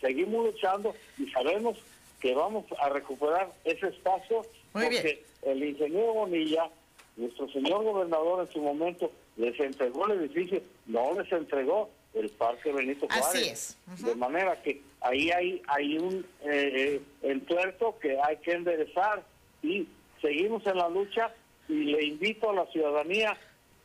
seguimos 0.00 0.46
luchando 0.46 0.94
y 1.18 1.26
sabemos 1.30 1.78
que 2.20 2.34
vamos 2.34 2.66
a 2.78 2.90
recuperar 2.90 3.50
ese 3.64 3.88
espacio 3.88 4.42
porque 4.72 5.24
el 5.42 5.64
ingeniero 5.64 6.12
Bonilla, 6.12 6.68
nuestro 7.16 7.48
señor 7.48 7.84
gobernador 7.84 8.46
en 8.46 8.52
su 8.52 8.60
momento, 8.60 9.10
les 9.36 9.58
entregó 9.58 10.06
el 10.06 10.20
edificio, 10.20 10.60
no 10.86 11.14
les 11.14 11.30
entregó 11.32 11.88
el 12.14 12.30
Parque 12.30 12.72
Benito 12.72 13.06
Juárez. 13.06 13.76
Así 13.86 13.98
es. 13.98 14.04
De 14.04 14.14
manera 14.14 14.60
que 14.62 14.82
ahí 15.00 15.30
hay, 15.30 15.62
hay 15.66 15.98
un 15.98 16.26
eh, 16.42 17.00
eh, 17.02 17.02
entuerto 17.22 17.98
que 18.00 18.18
hay 18.20 18.36
que 18.38 18.52
enderezar 18.52 19.24
y 19.62 19.88
seguimos 20.20 20.66
en 20.66 20.78
la 20.78 20.88
lucha 20.88 21.32
y 21.68 21.84
le 21.84 22.04
invito 22.04 22.50
a 22.50 22.54
la 22.54 22.66
ciudadanía 22.66 23.36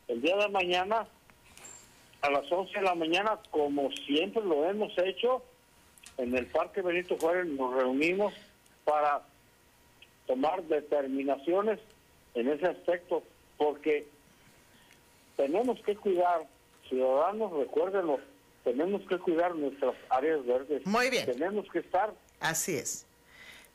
el 0.08 0.22
día 0.22 0.38
de 0.38 0.50
mañana 0.50 1.08
a 2.22 2.30
las 2.30 2.52
11 2.52 2.74
de 2.74 2.82
la 2.82 2.96
mañana, 2.96 3.40
como 3.50 3.92
siempre 3.92 4.44
lo 4.44 4.66
hemos 4.70 4.92
hecho, 4.98 5.42
en 6.18 6.36
el 6.36 6.48
Parque 6.48 6.82
Benito 6.82 7.18
Juárez 7.18 7.48
nos 7.48 7.74
reunimos 7.74 8.34
para 8.84 9.22
tomar 10.28 10.62
determinaciones 10.64 11.80
en 12.34 12.50
ese 12.50 12.66
aspecto, 12.68 13.24
porque 13.58 14.08
tenemos 15.38 15.80
que 15.82 15.96
cuidar, 15.96 16.46
ciudadanos, 16.90 17.52
recuérdenlo, 17.54 18.20
tenemos 18.64 19.02
que 19.08 19.18
cuidar 19.20 19.56
nuestras 19.56 19.96
áreas 20.10 20.46
verdes. 20.46 20.86
Muy 20.86 21.10
bien. 21.10 21.26
Tenemos 21.26 21.66
que 21.72 21.80
estar. 21.80 22.14
Así 22.40 22.76
es. 22.76 23.06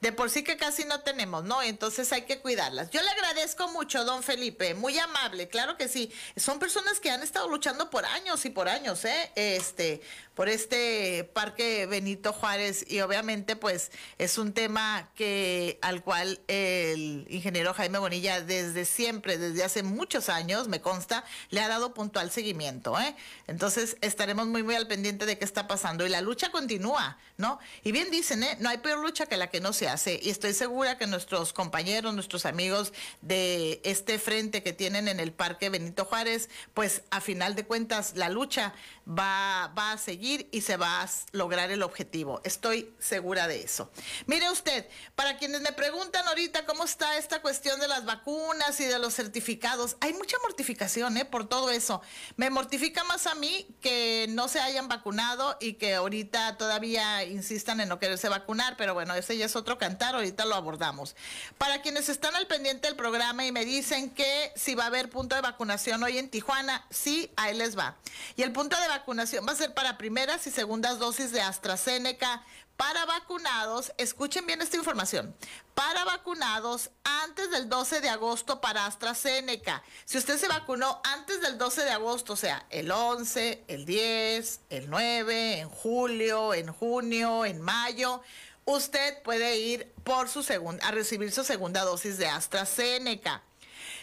De 0.00 0.12
por 0.12 0.28
sí 0.28 0.44
que 0.44 0.58
casi 0.58 0.84
no 0.84 1.00
tenemos, 1.00 1.44
¿no? 1.44 1.62
Entonces 1.62 2.12
hay 2.12 2.22
que 2.22 2.38
cuidarlas. 2.38 2.90
Yo 2.90 3.00
le 3.00 3.08
agradezco 3.08 3.68
mucho, 3.68 4.04
don 4.04 4.22
Felipe, 4.22 4.74
muy 4.74 4.98
amable, 4.98 5.48
claro 5.48 5.78
que 5.78 5.88
sí. 5.88 6.12
Son 6.36 6.58
personas 6.58 7.00
que 7.00 7.10
han 7.10 7.22
estado 7.22 7.48
luchando 7.48 7.88
por 7.88 8.04
años 8.04 8.44
y 8.44 8.50
por 8.50 8.68
años, 8.68 9.02
¿eh? 9.06 9.32
Este, 9.34 10.02
por 10.34 10.48
este 10.48 11.24
parque 11.32 11.86
Benito 11.86 12.32
Juárez 12.32 12.84
y 12.88 13.00
obviamente 13.00 13.56
pues 13.56 13.92
es 14.18 14.38
un 14.38 14.52
tema 14.52 15.10
que 15.14 15.78
al 15.82 16.02
cual 16.02 16.40
el 16.48 17.26
ingeniero 17.30 17.72
Jaime 17.74 17.98
Bonilla 17.98 18.40
desde 18.40 18.84
siempre, 18.84 19.38
desde 19.38 19.64
hace 19.64 19.82
muchos 19.82 20.28
años, 20.28 20.68
me 20.68 20.80
consta, 20.80 21.24
le 21.50 21.60
ha 21.60 21.68
dado 21.68 21.94
puntual 21.94 22.30
seguimiento, 22.30 22.98
¿eh? 22.98 23.14
Entonces 23.46 23.96
estaremos 24.00 24.46
muy 24.46 24.62
muy 24.62 24.74
al 24.74 24.86
pendiente 24.86 25.26
de 25.26 25.38
qué 25.38 25.44
está 25.44 25.66
pasando 25.66 26.06
y 26.06 26.08
la 26.08 26.20
lucha 26.20 26.50
continúa, 26.50 27.18
¿no? 27.36 27.58
Y 27.82 27.92
bien 27.92 28.10
dicen, 28.10 28.42
¿eh? 28.42 28.56
No 28.60 28.68
hay 28.68 28.78
peor 28.78 28.98
lucha 28.98 29.26
que 29.26 29.36
la 29.36 29.50
que 29.50 29.60
no 29.60 29.72
se 29.72 29.88
hace 29.88 30.18
y 30.22 30.30
estoy 30.30 30.52
segura 30.52 30.98
que 30.98 31.06
nuestros 31.06 31.52
compañeros, 31.52 32.14
nuestros 32.14 32.46
amigos 32.46 32.92
de 33.22 33.80
este 33.84 34.18
frente 34.18 34.62
que 34.62 34.72
tienen 34.72 35.08
en 35.08 35.20
el 35.20 35.32
parque 35.32 35.68
Benito 35.68 36.04
Juárez, 36.04 36.48
pues 36.72 37.02
a 37.10 37.20
final 37.20 37.54
de 37.54 37.64
cuentas 37.64 38.16
la 38.16 38.28
lucha 38.28 38.74
va, 39.08 39.72
va 39.76 39.92
a 39.92 39.98
seguir 39.98 40.48
y 40.52 40.62
se 40.62 40.76
va 40.76 41.02
a 41.02 41.08
lograr 41.32 41.70
el 41.70 41.82
objetivo. 41.82 42.40
Estoy 42.44 42.92
segura 42.98 43.46
de 43.46 43.62
eso. 43.62 43.90
Mire 44.26 44.50
usted, 44.50 44.88
para 45.14 45.36
quienes 45.36 45.60
me 45.60 45.72
preguntan 45.72 46.26
ahorita 46.26 46.66
cómo 46.66 46.84
está 46.84 47.18
esta 47.18 47.42
cuestión 47.42 47.80
de 47.80 47.88
las 47.88 48.04
vacunas 48.04 48.80
y 48.80 48.84
de 48.84 48.98
los 48.98 49.14
certificados, 49.14 49.96
hay 50.00 50.14
mucha 50.14 50.36
mortificación 50.42 51.16
¿eh? 51.16 51.24
por 51.24 51.48
todo 51.48 51.70
eso. 51.70 52.02
Me 52.36 52.50
mortifica 52.50 53.04
más 53.04 53.26
a 53.26 53.34
mí 53.34 53.66
que 53.80 54.26
no 54.30 54.48
se 54.48 54.60
hayan 54.60 54.88
vacunado 54.88 55.56
y 55.60 55.74
que 55.74 55.94
ahorita 55.94 56.56
todavía 56.56 57.24
insistan 57.24 57.80
en 57.80 57.88
no 57.88 57.98
quererse 57.98 58.28
vacunar, 58.28 58.76
pero 58.76 58.94
bueno, 58.94 59.14
ese 59.14 59.36
ya 59.36 59.46
es 59.46 59.56
otro 59.56 59.78
cantar, 59.78 60.14
ahorita 60.14 60.44
lo 60.44 60.54
abordamos. 60.54 61.14
Para 61.58 61.82
quienes 61.82 62.08
están 62.08 62.34
al 62.36 62.46
pendiente 62.46 62.88
del 62.88 62.96
programa 62.96 63.44
y 63.44 63.52
me 63.52 63.64
dicen 63.64 64.10
que 64.10 64.52
si 64.56 64.74
va 64.74 64.84
a 64.84 64.86
haber 64.86 65.10
punto 65.10 65.34
de 65.34 65.42
vacunación 65.42 66.02
hoy 66.02 66.18
en 66.18 66.30
Tijuana, 66.30 66.86
sí, 66.90 67.30
ahí 67.36 67.54
les 67.56 67.76
va. 67.78 67.96
Y 68.36 68.42
el 68.42 68.52
punto 68.52 68.80
de 68.80 68.88
vacunación 68.98 69.44
va 69.46 69.52
a 69.52 69.56
ser 69.56 69.74
para 69.74 69.98
primeras 69.98 70.46
y 70.46 70.50
segundas 70.50 70.98
dosis 70.98 71.32
de 71.32 71.40
AstraZeneca 71.40 72.44
para 72.76 73.04
vacunados, 73.06 73.92
escuchen 73.98 74.46
bien 74.46 74.60
esta 74.60 74.76
información, 74.76 75.34
para 75.74 76.04
vacunados 76.04 76.90
antes 77.04 77.50
del 77.50 77.68
12 77.68 78.00
de 78.00 78.08
agosto 78.08 78.60
para 78.60 78.86
AstraZeneca. 78.86 79.82
Si 80.04 80.18
usted 80.18 80.38
se 80.38 80.48
vacunó 80.48 81.00
antes 81.04 81.40
del 81.40 81.56
12 81.56 81.84
de 81.84 81.90
agosto, 81.90 82.32
o 82.32 82.36
sea, 82.36 82.66
el 82.70 82.90
11, 82.90 83.64
el 83.68 83.84
10, 83.84 84.60
el 84.70 84.90
9, 84.90 85.58
en 85.60 85.68
julio, 85.68 86.54
en 86.54 86.72
junio, 86.72 87.44
en 87.44 87.60
mayo, 87.60 88.22
usted 88.64 89.22
puede 89.22 89.56
ir 89.56 89.92
por 90.02 90.28
su 90.28 90.42
segunda, 90.42 90.86
a 90.86 90.90
recibir 90.90 91.30
su 91.32 91.44
segunda 91.44 91.82
dosis 91.82 92.18
de 92.18 92.26
AstraZeneca. 92.26 93.42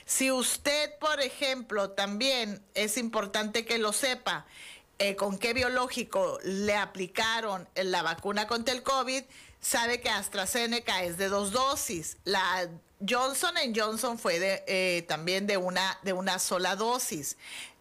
Si 0.06 0.32
usted, 0.32 0.98
por 1.00 1.22
ejemplo, 1.22 1.92
también 1.92 2.64
es 2.74 2.98
importante 2.98 3.66
que 3.66 3.78
lo 3.78 3.94
sepa, 3.94 4.46
eh, 5.02 5.16
con 5.16 5.40
qué 5.40 5.54
biológico 5.56 6.38
le 6.44 6.76
aplicaron 6.76 7.68
la 7.74 8.04
vacuna 8.04 8.46
contra 8.46 8.72
el 8.72 8.84
COVID, 8.84 9.24
sabe 9.60 10.00
que 10.00 10.12
AstraZeneca 10.12 11.02
es 11.02 11.18
de 11.18 11.28
dos 11.28 11.52
dosis. 11.52 12.18
La 12.24 12.70
Johnson 13.10 13.56
Johnson 13.76 14.20
fue 14.20 14.64
eh, 14.68 15.04
también 15.08 15.48
de 15.48 15.58
una, 15.58 15.98
de 16.04 16.14
una 16.14 16.38
sola 16.38 16.76
dosis. 16.76 17.38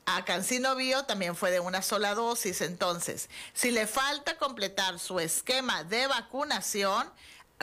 A 0.06 0.24
Cancino 0.24 0.74
Bio 0.76 1.04
también 1.04 1.36
fue 1.36 1.50
de 1.50 1.60
una 1.60 1.82
sola 1.82 2.14
dosis. 2.14 2.62
Entonces, 2.62 3.28
si 3.52 3.70
le 3.70 3.86
falta 3.86 4.38
completar 4.38 4.98
su 4.98 5.20
esquema 5.20 5.84
de 5.84 6.06
vacunación 6.06 7.06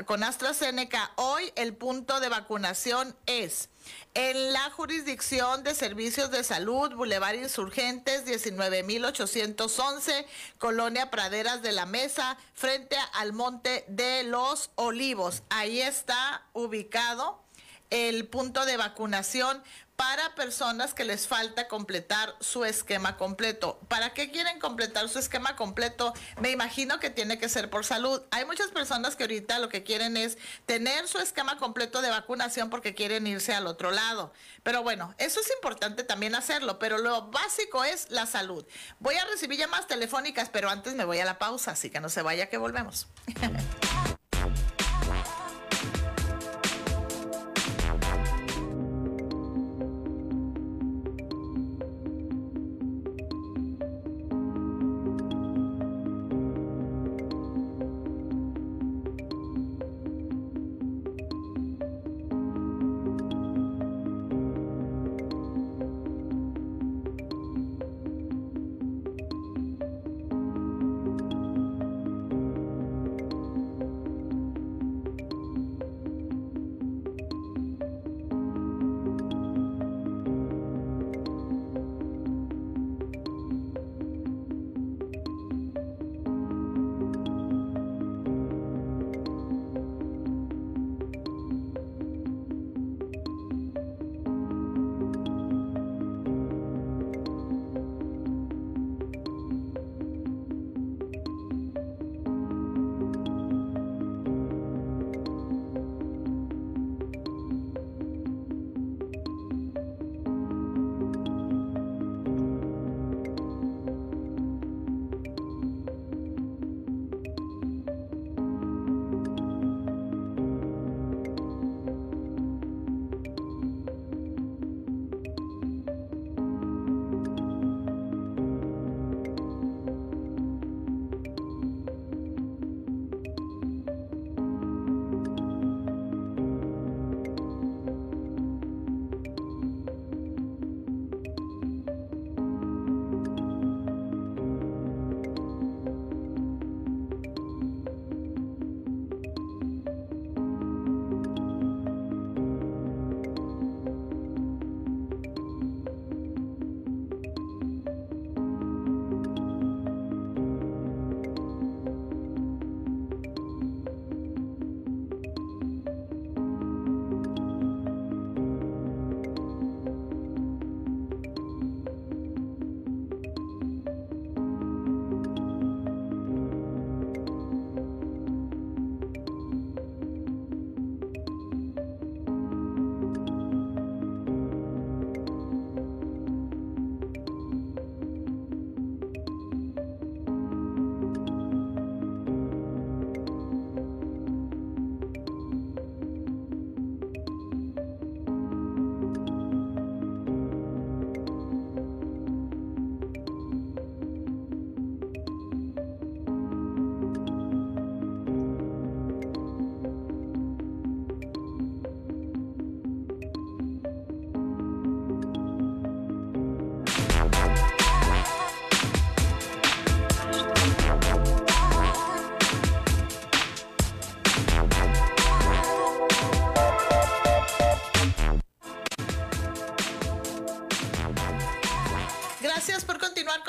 con 0.05 0.23
AstraZeneca, 0.23 1.13
hoy 1.15 1.51
el 1.55 1.75
punto 1.75 2.19
de 2.19 2.29
vacunación 2.29 3.15
es 3.25 3.69
en 4.13 4.53
la 4.53 4.69
jurisdicción 4.71 5.63
de 5.63 5.75
servicios 5.75 6.31
de 6.31 6.43
salud, 6.43 6.93
Boulevard 6.95 7.35
Insurgentes, 7.35 8.25
19.811, 8.25 10.25
Colonia 10.57 11.09
Praderas 11.09 11.61
de 11.61 11.71
la 11.71 11.85
Mesa, 11.85 12.37
frente 12.53 12.97
al 13.13 13.33
Monte 13.33 13.85
de 13.87 14.23
los 14.23 14.71
Olivos. 14.75 15.43
Ahí 15.49 15.81
está 15.81 16.43
ubicado 16.53 17.46
el 17.89 18.27
punto 18.27 18.65
de 18.65 18.77
vacunación 18.77 19.61
para 19.97 20.35
personas 20.35 20.93
que 20.93 21.05
les 21.05 21.27
falta 21.27 21.67
completar 21.67 22.35
su 22.39 22.65
esquema 22.65 23.17
completo. 23.17 23.79
¿Para 23.87 24.13
qué 24.13 24.29
quieren 24.29 24.59
completar 24.59 25.09
su 25.09 25.17
esquema 25.17 25.55
completo? 25.55 26.13
Me 26.39 26.51
imagino 26.51 26.99
que 26.99 27.09
tiene 27.09 27.39
que 27.39 27.49
ser 27.49 27.71
por 27.71 27.83
salud. 27.83 28.21
Hay 28.29 28.45
muchas 28.45 28.69
personas 28.69 29.15
que 29.15 29.23
ahorita 29.23 29.57
lo 29.57 29.69
que 29.69 29.81
quieren 29.83 30.15
es 30.15 30.37
tener 30.67 31.07
su 31.07 31.17
esquema 31.17 31.57
completo 31.57 32.03
de 32.03 32.11
vacunación 32.11 32.69
porque 32.69 32.93
quieren 32.93 33.25
irse 33.25 33.55
al 33.55 33.65
otro 33.65 33.89
lado. 33.89 34.31
Pero 34.61 34.83
bueno, 34.83 35.15
eso 35.17 35.39
es 35.39 35.49
importante 35.55 36.03
también 36.03 36.35
hacerlo, 36.35 36.77
pero 36.77 36.99
lo 36.99 37.31
básico 37.31 37.83
es 37.83 38.11
la 38.11 38.27
salud. 38.27 38.67
Voy 38.99 39.15
a 39.15 39.25
recibir 39.25 39.57
llamadas 39.57 39.87
telefónicas, 39.87 40.49
pero 40.49 40.69
antes 40.69 40.93
me 40.93 41.05
voy 41.05 41.19
a 41.19 41.25
la 41.25 41.39
pausa, 41.39 41.71
así 41.71 41.89
que 41.89 41.99
no 41.99 42.09
se 42.09 42.21
vaya 42.21 42.49
que 42.49 42.57
volvemos. 42.57 43.07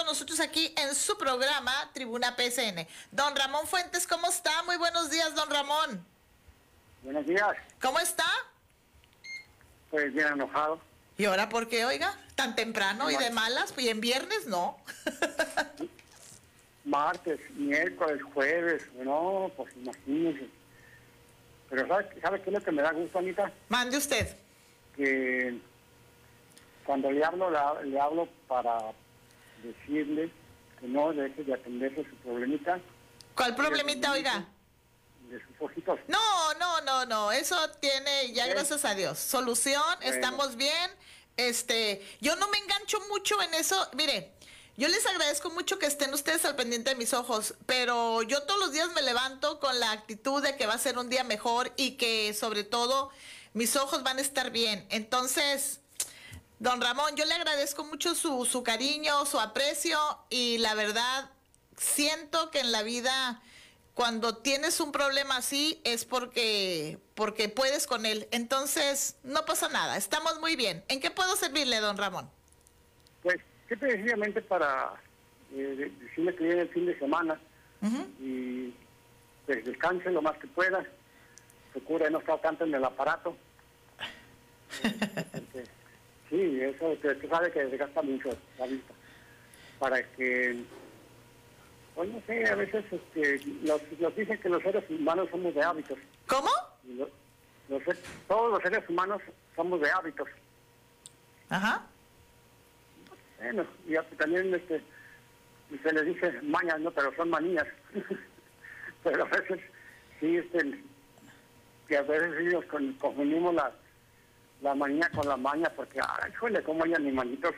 nosotros 0.09 0.41
aquí 0.41 0.73
en 0.79 0.95
su 0.95 1.19
programa 1.19 1.91
Tribuna 1.93 2.35
PSN. 2.35 2.87
Don 3.13 3.37
Ramón 3.37 3.67
Fuentes, 3.67 4.07
¿cómo 4.07 4.27
está? 4.29 4.63
Muy 4.63 4.79
buenos 4.79 5.11
días, 5.11 5.35
don 5.35 5.51
Ramón. 5.51 6.03
Buenos 7.03 7.27
días. 7.27 7.55
¿Cómo 7.81 7.99
está? 7.99 8.25
Pues 9.91 10.13
bien 10.15 10.29
enojado. 10.29 10.81
¿Y 11.19 11.27
ahora 11.27 11.51
por 11.51 11.69
qué, 11.69 11.85
oiga? 11.85 12.17
¿Tan 12.37 12.57
temprano 12.57 13.11
y 13.11 13.17
de 13.17 13.31
malas? 13.31 13.75
Y 13.77 13.91
en 13.91 14.01
viernes 14.01 14.47
no. 14.47 14.79
Martes, 16.87 17.39
miércoles, 17.51 18.23
jueves. 18.33 18.85
No, 18.95 19.53
pues 19.59 19.77
imagínense. 19.77 20.49
Pero 21.69 21.87
¿sabe, 21.87 22.21
¿sabe 22.23 22.41
qué 22.41 22.49
es 22.49 22.55
lo 22.55 22.65
que 22.65 22.73
me 22.73 22.81
da 22.81 22.93
gusto, 22.93 23.19
Anita? 23.19 23.53
Mande 23.69 23.99
usted. 23.99 24.35
Que 24.97 25.61
cuando 26.87 27.11
le 27.11 27.23
hablo, 27.23 27.51
le, 27.85 28.01
hablo 28.01 28.27
para 28.47 28.79
decirle 29.63 30.31
que 30.81 30.87
no 30.87 31.13
deje 31.13 31.45
de 31.45 31.55
atenderse 31.55 32.05
su 32.09 32.17
problemita 32.17 32.81
¿Cuál 33.35 33.55
problemita, 33.55 34.13
oiga? 34.13 34.47
de 35.31 35.39
sus 35.45 35.61
ojitos. 35.61 36.01
No, 36.09 36.55
no, 36.55 36.81
no, 36.81 37.05
no. 37.07 37.33
Eso 37.33 37.57
tiene 37.81 38.33
ya 38.33 38.47
gracias 38.47 38.85
a 38.85 38.95
Dios. 38.95 39.19
Solución, 39.19 39.83
Bueno. 40.01 40.15
estamos 40.15 40.57
bien. 40.57 40.91
Este, 41.37 42.03
yo 42.21 42.35
no 42.37 42.49
me 42.49 42.59
engancho 42.59 42.99
mucho 43.11 43.41
en 43.43 43.53
eso. 43.55 43.77
Mire, 43.95 44.33
yo 44.77 44.89
les 44.89 45.05
agradezco 45.07 45.51
mucho 45.51 45.79
que 45.79 45.87
estén 45.87 46.13
ustedes 46.15 46.45
al 46.47 46.57
pendiente 46.57 46.91
de 46.91 46.97
mis 46.97 47.13
ojos, 47.13 47.55
pero 47.67 48.23
yo 48.23 48.43
todos 48.45 48.59
los 48.59 48.73
días 48.73 48.89
me 48.95 49.03
levanto 49.03 49.61
con 49.61 49.79
la 49.79 49.93
actitud 49.93 50.43
de 50.43 50.57
que 50.57 50.67
va 50.67 50.75
a 50.75 50.79
ser 50.79 50.99
un 50.99 51.11
día 51.11 51.25
mejor 51.25 51.73
y 51.77 51.93
que 51.97 52.33
sobre 52.33 52.65
todo 52.65 53.11
mis 53.53 53.77
ojos 53.77 54.03
van 54.03 54.19
a 54.19 54.23
estar 54.23 54.51
bien. 54.51 54.87
Entonces, 54.91 55.81
don 56.59 56.81
Ramón, 56.81 57.17
yo 57.17 57.25
le 57.25 57.35
agradezco 57.35 57.85
mucho 57.85 58.15
su, 58.15 58.45
su 58.45 58.63
cariño, 58.63 59.25
su 59.27 59.39
aprecio 59.41 59.99
y 60.31 60.59
la 60.59 60.75
verdad 60.75 61.31
siento 61.77 62.51
que 62.51 62.61
en 62.61 62.73
la 62.73 62.83
vida 62.83 63.41
cuando 63.95 64.37
tienes 64.37 64.79
un 64.81 64.93
problema 64.93 65.39
así 65.39 65.81
es 65.85 66.05
porque 66.05 66.99
porque 67.15 67.49
puedes 67.49 67.89
con 67.89 68.07
él. 68.07 68.29
Entonces, 68.31 69.17
no 69.25 69.45
pasa 69.45 69.69
nada, 69.69 69.97
estamos 69.97 70.39
muy 70.39 70.55
bien. 70.55 70.85
¿En 70.89 71.01
qué 71.01 71.11
puedo 71.11 71.35
servirle, 71.35 71.81
don 71.81 71.97
Ramón? 71.97 72.31
Pues, 73.25 73.39
¿qué 73.69 73.77
precisamente 73.77 74.41
para 74.41 74.95
eh, 75.53 75.91
decirle 76.01 76.35
que 76.37 76.45
viene 76.45 76.63
el 76.63 76.69
fin 76.69 76.87
de 76.87 76.99
semana 76.99 77.41
y 78.21 78.75
pues 79.47 79.65
descanse 79.65 80.11
lo 80.11 80.21
más 80.21 80.37
que 80.39 80.47
pueda, 80.47 80.85
procure 81.73 82.11
no 82.11 82.19
estar 82.19 82.41
tanto 82.41 82.65
en 82.65 82.75
el 82.75 82.85
aparato. 82.85 83.37
Porque, 85.33 85.65
sí, 86.31 86.61
eso 86.61 86.89
usted 86.91 87.17
usted 87.17 87.29
sabe 87.31 87.51
que 87.53 87.65
desgasta 87.67 88.03
mucho 88.03 88.31
la 88.59 88.67
vista. 88.67 88.95
Para 89.79 90.03
que, 90.15 90.63
pues 91.95 92.09
no 92.11 92.21
sé, 92.27 92.45
a 92.49 92.55
veces 92.57 92.85
este, 92.91 93.41
nos, 93.63 93.81
nos 94.01 94.17
dicen 94.17 94.39
que 94.41 94.49
los 94.49 94.63
seres 94.63 94.85
humanos 94.91 95.29
somos 95.31 95.55
de 95.55 95.63
hábitos. 95.63 95.99
¿Cómo? 96.27 96.51
Los 97.69 97.83
todos 98.27 98.53
los 98.53 98.63
seres 98.63 98.89
humanos 98.89 99.21
somos 99.55 99.81
de 99.81 99.91
hábitos. 99.91 100.29
Ajá. 101.51 101.87
Bueno, 103.39 103.65
y 103.87 103.95
también 104.17 104.53
este, 104.55 104.83
se 105.83 105.93
les 105.93 106.05
dice 106.07 106.33
mañas, 106.43 106.81
¿no? 106.81 106.91
Pero 106.91 107.15
son 107.15 107.31
manías. 107.31 107.67
Pero 109.05 109.23
a 109.25 109.29
veces, 109.29 109.61
sí, 110.19 110.37
este, 110.37 110.83
que 111.87 111.97
a 111.97 112.03
veces 112.03 112.35
sí 112.39 112.45
nos 112.55 112.65
con- 112.65 112.93
confundimos 112.95 113.55
la, 113.55 113.73
la 114.63 114.75
manía 114.75 115.09
con 115.11 115.27
la 115.29 115.37
maña, 115.37 115.69
porque, 115.77 116.01
ay, 116.01 116.31
híjole, 116.33 116.63
cómo 116.63 116.85
hay 116.85 116.95
animalitos 116.95 117.55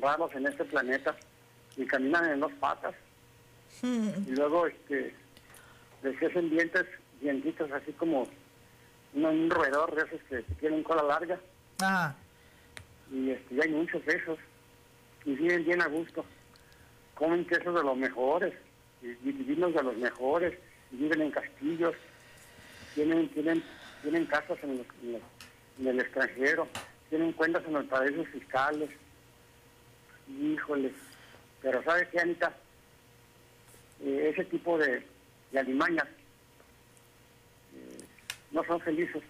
raros 0.00 0.32
en 0.34 0.46
este 0.46 0.64
planeta 0.64 1.16
y 1.76 1.84
caminan 1.86 2.30
en 2.30 2.40
dos 2.40 2.52
patas. 2.60 2.94
Y 3.82 4.30
luego, 4.36 4.66
este, 4.66 5.14
les 6.02 6.22
hacen 6.22 6.50
dientes, 6.50 6.86
dientitos 7.20 7.70
así 7.72 7.92
como 7.92 8.28
un, 9.14 9.24
un 9.24 9.50
roedor 9.50 9.94
de 9.94 10.02
esos 10.02 10.20
que, 10.28 10.42
que 10.44 10.54
tienen 10.60 10.82
cola 10.84 11.02
larga. 11.02 11.38
Ajá. 11.80 12.14
y 13.12 13.30
este, 13.30 13.54
ya 13.56 13.64
hay 13.64 13.70
muchos 13.70 14.04
de 14.06 14.14
esos. 14.16 14.38
Y 15.24 15.34
viven 15.34 15.64
bien 15.64 15.82
a 15.82 15.86
gusto. 15.88 16.24
Comen 17.14 17.44
quesos 17.46 17.74
de 17.74 17.82
los 17.82 17.96
mejores 17.96 18.54
y, 19.02 19.06
y 19.08 19.32
vinos 19.32 19.72
de 19.74 19.82
los 19.82 19.96
mejores 19.96 20.56
y 20.92 20.96
viven 20.96 21.22
en 21.22 21.30
castillos. 21.30 21.94
Tienen 22.94 23.28
tienen 23.30 23.62
tienen 24.02 24.26
casas 24.26 24.58
en, 24.62 24.78
los- 24.78 24.86
en 25.02 25.12
los- 25.12 25.22
en 25.78 25.88
el 25.88 26.00
extranjero 26.00 26.68
tienen 27.10 27.32
cuentas 27.32 27.64
en 27.66 27.74
los 27.74 27.84
paraísos 27.86 28.28
fiscales 28.28 28.90
híjole 30.28 30.92
pero 31.62 31.82
sabes 31.82 32.08
qué 32.08 32.20
Anita 32.20 32.52
Eh, 34.00 34.30
ese 34.32 34.44
tipo 34.44 34.76
de, 34.76 35.02
de 35.52 35.58
alimañas 35.58 36.08
eh, 37.74 38.04
no 38.50 38.62
son 38.64 38.80
felices 38.80 39.22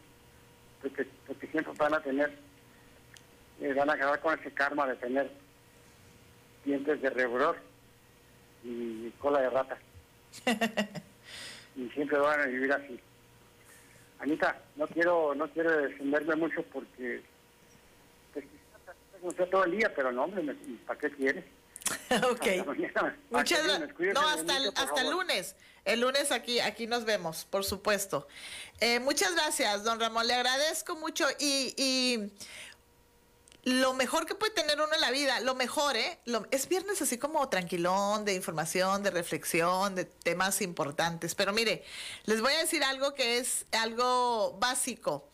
porque, 0.80 1.06
porque 1.26 1.46
siempre 1.48 1.72
van 1.76 1.94
a 1.94 2.00
tener 2.00 2.32
eh, 3.60 3.72
van 3.72 3.90
a 3.90 3.92
acabar 3.92 4.20
con 4.20 4.38
ese 4.38 4.50
karma 4.50 4.86
de 4.86 4.96
tener 4.96 5.30
dientes 6.64 7.00
de 7.00 7.10
rebror 7.10 7.56
y 8.64 9.10
cola 9.18 9.40
de 9.40 9.50
rata. 9.50 9.78
y 11.76 11.88
siempre 11.90 12.18
van 12.18 12.40
a 12.40 12.46
vivir 12.46 12.72
así. 12.72 12.98
Anita, 14.24 14.58
no 14.76 14.86
quiero 14.86 15.34
no 15.34 15.50
quiero 15.50 15.70
defenderme 15.70 16.34
mucho 16.36 16.62
porque 16.72 17.22
pues, 18.32 18.46
no 19.22 19.30
sé 19.32 19.46
todo 19.46 19.64
el 19.64 19.72
día, 19.72 19.92
pero 19.94 20.10
no, 20.12 20.24
hombre, 20.24 20.56
¿para 20.86 20.98
qué 20.98 21.10
quieres? 21.10 21.44
ok. 22.30 22.66
Muchas 23.30 23.66
gracias. 23.66 24.14
No, 24.14 24.26
hasta 24.26 24.56
el, 24.56 24.68
hasta 24.74 25.02
el 25.02 25.10
lunes. 25.10 25.56
El 25.84 26.00
lunes 26.00 26.32
aquí, 26.32 26.60
aquí 26.60 26.86
nos 26.86 27.04
vemos, 27.04 27.44
por 27.44 27.64
supuesto. 27.64 28.26
Eh, 28.80 28.98
muchas 29.00 29.34
gracias, 29.34 29.84
don 29.84 30.00
Ramón. 30.00 30.26
Le 30.26 30.32
agradezco 30.32 30.96
mucho 30.96 31.26
y, 31.38 31.74
y 31.76 32.32
lo 33.64 33.94
mejor 33.94 34.26
que 34.26 34.34
puede 34.34 34.52
tener 34.52 34.80
uno 34.80 34.94
en 34.94 35.00
la 35.00 35.10
vida, 35.10 35.40
lo 35.40 35.54
mejor, 35.54 35.96
¿eh? 35.96 36.18
Lo- 36.26 36.46
es 36.50 36.68
viernes 36.68 37.00
así 37.02 37.18
como 37.18 37.48
tranquilón, 37.48 38.24
de 38.24 38.34
información, 38.34 39.02
de 39.02 39.10
reflexión, 39.10 39.94
de 39.94 40.04
temas 40.04 40.60
importantes. 40.60 41.34
Pero 41.34 41.52
mire, 41.52 41.82
les 42.24 42.40
voy 42.40 42.52
a 42.52 42.58
decir 42.58 42.84
algo 42.84 43.14
que 43.14 43.38
es 43.38 43.64
algo 43.72 44.56
básico. 44.60 45.28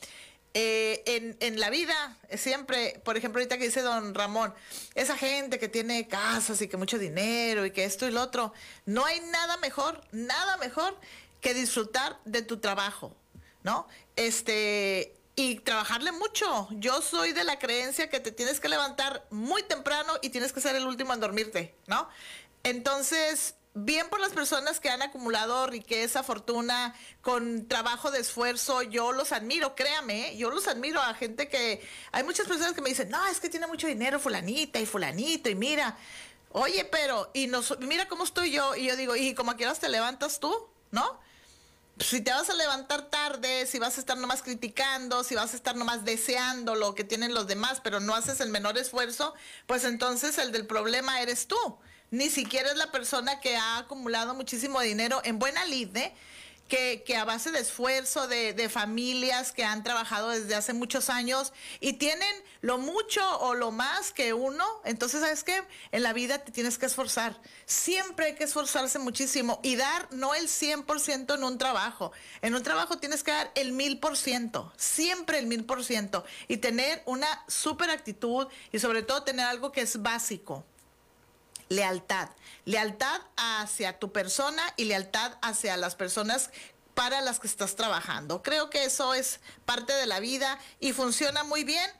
Eh, 0.53 1.03
en, 1.07 1.37
en 1.39 1.61
la 1.61 1.71
vida, 1.71 2.19
eh, 2.29 2.37
siempre, 2.37 3.01
por 3.05 3.17
ejemplo, 3.17 3.41
ahorita 3.41 3.57
que 3.57 3.65
dice 3.67 3.83
don 3.83 4.15
Ramón, 4.15 4.53
esa 4.97 5.17
gente 5.17 5.61
que 5.61 5.69
tiene 5.69 6.09
casas 6.09 6.61
y 6.61 6.67
que 6.67 6.77
mucho 6.77 6.99
dinero 6.99 7.65
y 7.67 7.71
que 7.71 7.85
esto 7.85 8.09
y 8.09 8.11
lo 8.11 8.21
otro, 8.21 8.53
no 8.85 9.05
hay 9.05 9.21
nada 9.21 9.57
mejor, 9.59 10.01
nada 10.11 10.57
mejor 10.57 10.99
que 11.41 11.55
disfrutar 11.55 12.19
de 12.25 12.43
tu 12.43 12.59
trabajo, 12.59 13.15
¿no? 13.63 13.87
Este, 14.17 15.15
y 15.41 15.55
trabajarle 15.61 16.13
mucho. 16.13 16.69
Yo 16.73 17.01
soy 17.01 17.33
de 17.33 17.45
la 17.45 17.59
creencia 17.59 18.11
que 18.11 18.21
te 18.21 18.31
tienes 18.31 18.61
que 18.61 18.69
levantar 18.69 19.27
muy 19.31 19.63
temprano 19.63 20.13
y 20.21 20.29
tienes 20.29 20.53
que 20.53 20.61
ser 20.61 20.77
el 20.77 20.87
último 20.87 21.15
en 21.15 21.21
dormirte, 21.21 21.75
¿no? 21.87 22.09
Entonces, 22.63 23.55
bien 23.73 24.11
por 24.11 24.21
las 24.21 24.33
personas 24.33 24.81
que 24.81 24.91
han 24.91 25.01
acumulado 25.01 25.67
riqueza, 25.67 26.23
fortuna, 26.23 26.95
con 27.23 27.67
trabajo 27.69 28.11
de 28.11 28.21
esfuerzo, 28.21 28.83
yo 28.83 29.13
los 29.13 29.33
admiro, 29.33 29.75
créame, 29.75 30.29
¿eh? 30.29 30.37
yo 30.37 30.51
los 30.51 30.69
admiro 30.69 31.01
a 31.01 31.15
gente 31.15 31.49
que... 31.49 31.81
Hay 32.13 32.23
muchas 32.23 32.47
personas 32.47 32.75
que 32.75 32.83
me 32.83 32.91
dicen, 32.91 33.09
no, 33.09 33.25
es 33.27 33.41
que 33.41 33.49
tiene 33.49 33.67
mucho 33.67 33.87
dinero 33.87 34.21
fulanita 34.21 34.79
y 34.79 34.85
fulanito 34.85 35.49
y 35.49 35.55
mira, 35.55 35.97
oye, 36.51 36.85
pero, 36.85 37.31
y 37.33 37.47
nos, 37.47 37.79
mira 37.81 38.09
cómo 38.09 38.25
estoy 38.25 38.51
yo, 38.51 38.77
y 38.77 38.89
yo 38.89 38.97
digo, 38.97 39.17
y 39.17 39.33
como 39.35 39.57
quieras 39.57 39.81
te 39.81 39.89
levantas 39.89 40.39
tú, 40.39 40.69
¿no? 40.91 41.19
Si 42.01 42.21
te 42.21 42.31
vas 42.31 42.49
a 42.49 42.55
levantar 42.55 43.11
tarde, 43.11 43.67
si 43.67 43.79
vas 43.79 43.97
a 43.97 44.01
estar 44.01 44.17
nomás 44.17 44.43
criticando, 44.43 45.23
si 45.23 45.35
vas 45.35 45.53
a 45.53 45.57
estar 45.57 45.77
nomás 45.77 46.05
deseando 46.05 46.75
lo 46.75 46.95
que 46.95 47.05
tienen 47.05 47.35
los 47.35 47.47
demás, 47.47 47.81
pero 47.83 48.01
no 48.01 48.15
haces 48.15 48.41
el 48.41 48.49
menor 48.49 48.79
esfuerzo, 48.79 49.35
pues 49.67 49.85
entonces 49.85 50.39
el 50.39 50.51
del 50.51 50.67
problema 50.67 51.21
eres 51.21 51.47
tú. 51.47 51.79
Ni 52.11 52.29
siquiera 52.29 52.71
es 52.71 52.77
la 52.77 52.91
persona 52.91 53.41
que 53.41 53.57
ha 53.57 53.79
acumulado 53.79 54.35
muchísimo 54.35 54.81
dinero 54.81 55.21
en 55.25 55.39
buena 55.39 55.65
lid, 55.67 55.97
¿eh? 55.97 56.13
Que, 56.71 57.17
a 57.17 57.25
base 57.27 57.51
de 57.51 57.59
esfuerzo 57.59 58.27
de, 58.29 58.69
familias 58.71 59.53
que 59.53 59.65
han 59.65 59.83
trabajado 59.83 60.31
desde 60.31 60.55
hace 60.55 60.73
muchos 60.73 61.11
años 61.11 61.53
y 61.81 61.95
tienen 61.95 62.35
lo 62.63 62.79
mucho 62.79 63.21
o 63.41 63.55
lo 63.55 63.73
más 63.73 64.13
que 64.13 64.33
uno, 64.33 64.65
entonces 64.85 65.21
sabes 65.21 65.45
que 65.45 65.63
en 65.91 66.03
la 66.03 66.13
vida 66.13 66.39
te 66.39 66.53
tienes 66.53 66.79
que 66.79 66.87
esforzar. 66.87 67.39
Siempre 67.67 68.27
hay 68.27 68.35
que 68.37 68.45
esforzarse 68.45 68.99
muchísimo 68.99 69.59
y 69.63 69.77
dar 69.77 70.09
no 70.13 70.35
el 70.35 70.47
100% 70.47 71.35
en 71.35 71.45
un 71.45 71.59
trabajo. 71.59 72.13
En 72.41 72.55
un 72.55 72.63
trabajo 72.63 72.99
tienes 72.99 73.23
que 73.23 73.33
dar 73.33 73.51
el 73.57 73.73
mil 73.73 73.99
por 73.99 74.17
ciento, 74.17 74.73
siempre 74.77 75.39
el 75.39 75.47
mil 75.47 75.65
por 75.65 75.85
ciento 75.85 76.25
y 76.49 76.59
tener 76.59 77.03
una 77.07 77.45
super 77.49 77.91
actitud 77.91 78.47
y 78.73 78.79
sobre 78.79 79.03
todo 79.03 79.25
tener 79.25 79.47
algo 79.47 79.73
que 79.73 79.81
es 79.81 80.01
básico 80.01 80.65
lealtad. 81.71 82.29
Lealtad 82.67 83.23
hacia 83.37 83.99
tu 83.99 84.13
persona 84.13 84.63
y 84.77 84.85
lealtad 84.85 85.39
hacia 85.41 85.79
las 85.79 85.95
personas 85.95 86.51
para 86.95 87.23
las 87.23 87.41
que 87.41 87.47
estás 87.47 87.77
trabajando. 87.77 88.43
Creo 88.43 88.69
que 88.69 88.85
eso 88.85 89.15
es 89.15 89.41
parte 89.65 89.95
de 89.95 90.07
la 90.07 90.21
vida 90.21 90.59
y 90.81 90.93
funciona 90.93 91.45
muy 91.45 91.65
bien. 91.65 91.91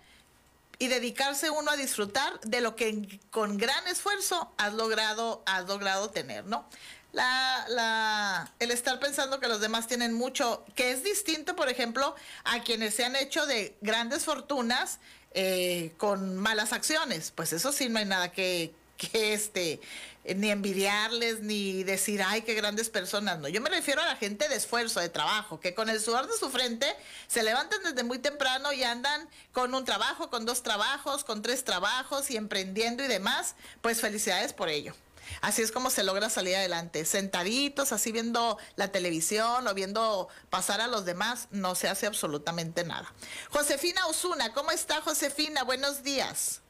y 0.83 0.89
dedicarse 0.89 1.51
uno 1.51 1.71
a 1.71 1.77
disfrutar 1.77 2.41
de 2.41 2.63
lo 2.63 2.75
que 2.75 3.21
con 3.31 3.59
gran 3.59 3.87
esfuerzo 3.87 4.51
has 4.57 4.73
logrado, 4.73 5.43
has 5.45 5.67
logrado 5.67 6.09
tener, 6.09 6.47
¿no? 6.47 6.67
La, 7.13 8.51
el 8.61 8.71
estar 8.71 8.99
pensando 8.99 9.41
que 9.41 9.49
los 9.49 9.61
demás 9.61 9.89
tienen 9.89 10.15
mucho, 10.15 10.65
que 10.75 10.93
es 10.93 11.05
distinto, 11.05 11.55
por 11.55 11.69
ejemplo, 11.69 12.17
a 12.45 12.63
quienes 12.63 12.95
se 12.95 13.05
han 13.05 13.15
hecho 13.15 13.45
de 13.45 13.77
grandes 13.83 14.25
fortunas 14.25 15.01
eh, 15.33 15.93
con 15.99 16.37
malas 16.37 16.73
acciones. 16.73 17.31
Pues 17.31 17.53
eso 17.53 17.73
sí, 17.73 17.91
no 17.91 17.99
hay 17.99 18.07
nada 18.07 18.33
que, 18.33 18.75
que 19.01 19.33
este, 19.33 19.81
ni 20.25 20.51
envidiarles, 20.51 21.41
ni 21.41 21.83
decir, 21.85 22.23
ay, 22.23 22.43
qué 22.43 22.55
grandes 22.55 22.91
personas. 22.91 23.39
No, 23.39 23.49
yo 23.49 23.61
me 23.61 23.71
refiero 23.71 24.03
a 24.03 24.07
la 24.07 24.17
gente 24.17 24.49
de 24.49 24.57
esfuerzo, 24.57 25.01
de 25.01 25.09
trabajo, 25.09 25.61
que 25.61 25.75
con 25.75 25.89
el 25.89 26.01
sudor 26.01 26.27
de 26.27 26.37
su 26.37 26.51
frente 26.51 26.87
se 27.27 27.43
levantan 27.43 27.83
desde 27.83 28.03
muy 28.03 28.19
temprano 28.19 28.73
y 28.73 28.83
andan 28.83 29.29
con 29.53 29.75
un 29.75 29.85
trabajo, 29.85 30.29
con 30.31 30.45
dos 30.45 30.63
trabajos, 30.63 31.25
con 31.25 31.43
tres 31.43 31.65
trabajos 31.65 32.31
y 32.31 32.37
emprendiendo 32.37 33.03
y 33.03 33.09
demás. 33.09 33.57
Pues 33.81 34.01
felicidades 34.01 34.53
por 34.53 34.69
ello. 34.69 34.95
Así 35.41 35.63
es 35.63 35.71
como 35.71 35.91
se 35.91 36.03
logra 36.05 36.29
salir 36.29 36.57
adelante. 36.57 37.05
Sentaditos, 37.05 37.93
así 37.93 38.13
viendo 38.13 38.59
la 38.77 38.89
televisión 38.89 39.67
o 39.67 39.75
viendo 39.75 40.29
pasar 40.51 40.81
a 40.81 40.89
los 40.89 41.05
demás, 41.05 41.49
no 41.53 41.75
se 41.75 41.89
hace 41.89 42.07
absolutamente 42.07 42.85
nada. 42.85 43.13
Josefina 43.51 44.07
Osuna, 44.09 44.53
¿cómo 44.53 44.73
está 44.73 45.01
Josefina? 45.01 45.63
Buenos 45.63 46.03
días. 46.03 46.61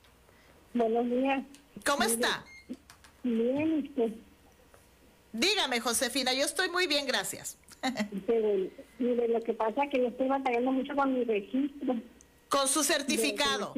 Buenos 0.75 1.07
días. 1.07 1.43
¿Cómo 1.85 2.03
está? 2.05 2.45
Bien, 3.23 3.85
usted. 3.89 4.13
Dígame, 5.33 5.81
Josefina, 5.81 6.33
yo 6.35 6.45
estoy 6.45 6.69
muy 6.71 6.87
bien, 6.87 7.07
gracias. 7.07 7.57
Pero, 8.27 8.49
mire, 8.99 9.29
lo 9.29 9.41
que 9.41 9.55
pasa 9.55 9.85
es 9.85 9.91
que 9.91 9.99
yo 9.99 10.09
estoy 10.09 10.29
batallando 10.29 10.73
mucho 10.73 10.95
con 10.95 11.15
mi 11.15 11.25
registro. 11.25 11.95
Con 12.49 12.69
su 12.69 12.83
certificado. 12.83 13.75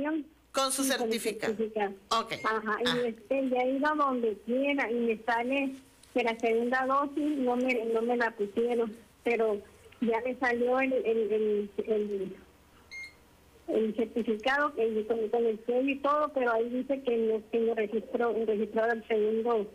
Con 0.52 0.72
su 0.72 0.82
certificado. 0.84 1.54
certificado. 1.54 1.94
Ok. 2.10 2.32
Ajá, 2.44 2.78
Ah. 2.84 2.94
y 3.04 3.08
este, 3.08 3.48
ya 3.48 3.58
he 3.62 3.76
ido 3.76 3.86
a 3.86 3.94
donde 3.94 4.36
quiera 4.44 4.90
y 4.90 4.94
me 4.94 5.18
sale 5.24 5.74
que 6.14 6.22
la 6.24 6.38
segunda 6.38 6.84
dosis 6.86 7.38
no 7.38 7.56
me, 7.56 7.84
no 7.86 8.02
me 8.02 8.16
la 8.16 8.30
pusieron, 8.32 8.94
pero 9.24 9.60
ya 10.00 10.20
me 10.24 10.34
salió 10.36 10.80
el, 10.80 10.92
el, 10.92 11.32
el, 11.32 11.70
el, 11.86 12.36
el 13.68 13.94
certificado 13.96 14.74
que 14.74 15.06
con, 15.06 15.28
con 15.28 15.46
el 15.46 15.64
sello 15.66 15.88
y 15.88 15.98
todo, 16.00 16.32
pero 16.32 16.52
ahí 16.52 16.68
dice 16.68 17.02
que 17.02 17.16
no 17.16 17.40
tengo 17.50 17.74
registro, 17.74 18.34
registrado 18.46 18.92
el 18.92 19.06
segundo. 19.06 19.70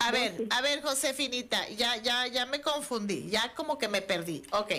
A 0.00 0.10
ver, 0.10 0.32
a 0.50 0.60
ver, 0.60 0.82
Josefinita, 0.82 1.68
ya, 1.68 1.96
ya, 1.98 2.26
ya 2.26 2.44
me 2.46 2.60
confundí, 2.60 3.28
ya 3.30 3.54
como 3.54 3.78
que 3.78 3.86
me 3.86 4.02
perdí. 4.02 4.42
Ok. 4.50 4.72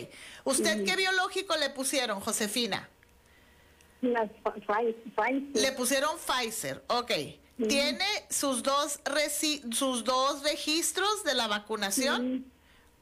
¿Usted 0.43 0.84
qué 0.84 0.95
biológico 0.97 1.56
le 1.56 1.69
pusieron, 1.69 2.19
Josefina? 2.19 2.89
Pfizer. 4.01 5.43
Le 5.53 5.71
pusieron 5.71 6.17
Pfizer, 6.17 6.84
ok. 6.88 7.12
¿Tiene 7.69 8.06
sus 8.29 8.63
dos, 8.63 8.99
reci- 9.06 9.71
sus 9.73 10.03
dos 10.03 10.43
registros 10.43 11.23
de 11.23 11.36
la 11.36 11.47
vacunación? 11.47 12.45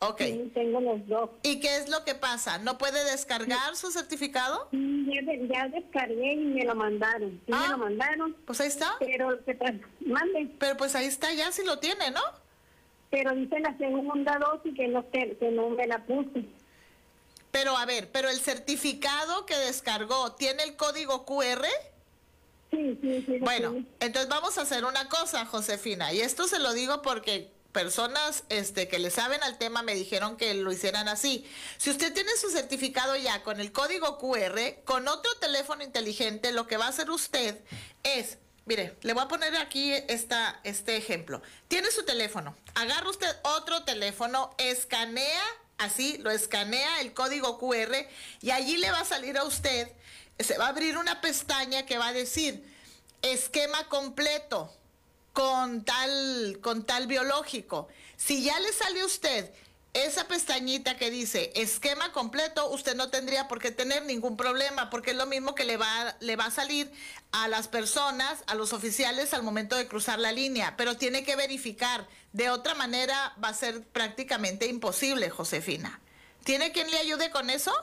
Ok. 0.03 0.17
Sí, 0.21 0.51
tengo 0.55 0.81
los 0.81 1.07
dos. 1.07 1.29
¿Y 1.43 1.59
qué 1.59 1.77
es 1.77 1.87
lo 1.89 2.03
que 2.03 2.15
pasa? 2.15 2.57
¿No 2.57 2.79
puede 2.79 3.03
descargar 3.11 3.75
su 3.75 3.91
certificado? 3.91 4.67
Ya, 4.71 5.21
de- 5.21 5.47
ya 5.47 5.67
descargué 5.67 6.33
y 6.33 6.37
me 6.37 6.65
lo 6.65 6.73
mandaron. 6.73 7.39
Sí, 7.45 7.51
Ah. 7.53 7.61
me 7.65 7.67
lo 7.69 7.77
mandaron, 7.77 8.35
Pues 8.45 8.59
ahí 8.61 8.67
está. 8.67 8.95
pero 8.99 9.43
que 9.45 9.55
mande, 9.99 10.55
Pero 10.59 10.75
pues 10.77 10.95
ahí 10.95 11.05
está, 11.05 11.31
ya 11.33 11.51
si 11.51 11.63
lo 11.63 11.77
tiene, 11.79 12.09
¿no? 12.11 12.21
pero 13.11 13.35
dice 13.35 13.59
la 13.59 13.77
segunda 13.77 14.39
dosis 14.39 14.73
que 14.73 14.87
no, 14.87 15.03
te- 15.03 15.35
que 15.37 15.51
no 15.51 15.69
me 15.71 15.85
la 15.85 16.03
puse. 16.05 16.45
Pero 17.51 17.75
a 17.77 17.85
ver, 17.85 18.09
pero 18.09 18.29
el 18.29 18.39
certificado 18.39 19.45
que 19.45 19.57
descargó, 19.57 20.31
¿tiene 20.31 20.63
el 20.63 20.77
código 20.77 21.25
QR? 21.25 21.67
Sí, 22.71 22.97
sí, 23.01 23.23
sí. 23.27 23.37
Bueno, 23.39 23.83
entonces 23.99 24.29
vamos 24.29 24.57
a 24.57 24.61
hacer 24.61 24.85
una 24.85 25.09
cosa, 25.09 25.45
Josefina, 25.45 26.13
y 26.13 26.21
esto 26.21 26.47
se 26.47 26.57
lo 26.59 26.71
digo 26.71 27.01
porque 27.01 27.51
personas 27.71 28.43
este, 28.49 28.87
que 28.87 28.99
le 28.99 29.09
saben 29.09 29.43
al 29.43 29.57
tema 29.57 29.81
me 29.81 29.95
dijeron 29.95 30.37
que 30.37 30.53
lo 30.53 30.71
hicieran 30.71 31.07
así. 31.07 31.49
Si 31.77 31.89
usted 31.89 32.13
tiene 32.13 32.31
su 32.39 32.49
certificado 32.49 33.15
ya 33.15 33.43
con 33.43 33.59
el 33.59 33.71
código 33.71 34.17
QR, 34.17 34.83
con 34.85 35.07
otro 35.07 35.33
teléfono 35.39 35.83
inteligente, 35.83 36.51
lo 36.51 36.67
que 36.67 36.77
va 36.77 36.85
a 36.85 36.89
hacer 36.89 37.09
usted 37.09 37.59
es, 38.03 38.37
mire, 38.65 38.97
le 39.01 39.13
voy 39.13 39.23
a 39.23 39.27
poner 39.27 39.55
aquí 39.57 39.93
esta, 39.93 40.59
este 40.63 40.97
ejemplo. 40.97 41.41
Tiene 41.67 41.91
su 41.91 42.03
teléfono, 42.03 42.55
agarra 42.75 43.09
usted 43.09 43.33
otro 43.43 43.83
teléfono, 43.83 44.53
escanea, 44.57 45.43
así, 45.77 46.17
lo 46.19 46.31
escanea 46.31 47.01
el 47.01 47.13
código 47.13 47.57
QR 47.57 48.07
y 48.41 48.51
allí 48.51 48.77
le 48.77 48.91
va 48.91 48.99
a 48.99 49.05
salir 49.05 49.37
a 49.37 49.43
usted, 49.43 49.91
se 50.39 50.57
va 50.57 50.65
a 50.65 50.69
abrir 50.69 50.97
una 50.97 51.21
pestaña 51.21 51.85
que 51.85 51.97
va 51.97 52.07
a 52.07 52.13
decir 52.13 52.63
esquema 53.21 53.87
completo 53.87 54.73
con 55.33 55.83
tal, 55.83 56.59
con 56.61 56.83
tal 56.85 57.07
biológico. 57.07 57.87
Si 58.17 58.43
ya 58.43 58.59
le 58.59 58.71
sale 58.73 59.01
a 59.01 59.05
usted 59.05 59.51
esa 59.93 60.25
pestañita 60.25 60.95
que 60.95 61.09
dice 61.09 61.51
esquema 61.55 62.13
completo, 62.13 62.69
usted 62.69 62.95
no 62.95 63.09
tendría 63.09 63.47
por 63.49 63.59
qué 63.59 63.71
tener 63.71 64.05
ningún 64.05 64.37
problema, 64.37 64.89
porque 64.89 65.11
es 65.11 65.17
lo 65.17 65.25
mismo 65.25 65.53
que 65.53 65.65
le 65.65 65.75
va, 65.75 66.15
le 66.21 66.35
va 66.37 66.45
a 66.45 66.51
salir 66.51 66.89
a 67.33 67.49
las 67.49 67.67
personas, 67.67 68.43
a 68.47 68.55
los 68.55 68.71
oficiales 68.71 69.33
al 69.33 69.43
momento 69.43 69.75
de 69.75 69.87
cruzar 69.87 70.19
la 70.19 70.31
línea, 70.31 70.75
pero 70.77 70.95
tiene 70.95 71.23
que 71.23 71.35
verificar. 71.35 72.07
De 72.31 72.49
otra 72.49 72.73
manera 72.73 73.35
va 73.43 73.49
a 73.49 73.53
ser 73.53 73.83
prácticamente 73.83 74.67
imposible, 74.67 75.29
Josefina. 75.29 75.99
¿Tiene 76.45 76.71
quien 76.71 76.89
le 76.89 76.97
ayude 76.97 77.29
con 77.29 77.49
eso? 77.49 77.73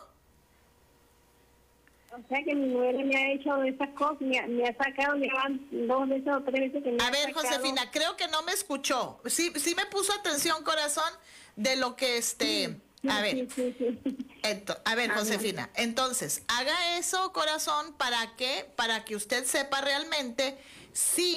O 2.24 2.28
sea 2.28 2.42
que 2.44 2.54
mi 2.54 2.66
nuera 2.68 2.98
me 3.04 3.16
ha 3.16 3.32
hecho 3.32 3.62
esas 3.62 3.90
cosas, 3.90 4.20
me 4.20 4.38
ha, 4.38 4.46
me 4.46 4.64
ha 4.64 4.76
sacado, 4.76 5.16
ya 5.16 5.32
van 5.34 5.60
dos 5.86 6.08
veces 6.08 6.28
o 6.34 6.42
tres 6.42 6.60
veces 6.72 6.82
que 6.82 6.90
me 6.92 7.02
A 7.02 7.06
ha 7.06 7.10
ver, 7.10 7.32
sacado. 7.32 7.46
Josefina, 7.48 7.90
creo 7.92 8.16
que 8.16 8.26
no 8.28 8.42
me 8.42 8.52
escuchó. 8.52 9.20
Sí, 9.26 9.52
sí 9.56 9.74
me 9.74 9.86
puso 9.86 10.12
atención, 10.12 10.62
corazón, 10.64 11.10
de 11.56 11.76
lo 11.76 11.94
que 11.96 12.18
este. 12.18 12.80
Sí, 13.00 13.08
A 13.08 13.20
ver, 13.20 13.36
sí, 13.36 13.48
sí, 13.54 13.74
sí. 13.78 14.16
ento- 14.42 14.80
a 14.84 14.94
ver, 14.96 15.10
Ajá. 15.12 15.20
Josefina. 15.20 15.70
Entonces, 15.76 16.42
haga 16.48 16.98
eso, 16.98 17.32
corazón, 17.32 17.94
para 17.96 18.34
que, 18.36 18.66
para 18.76 19.04
que 19.04 19.14
usted 19.14 19.44
sepa 19.44 19.80
realmente 19.80 20.58
si 20.92 21.36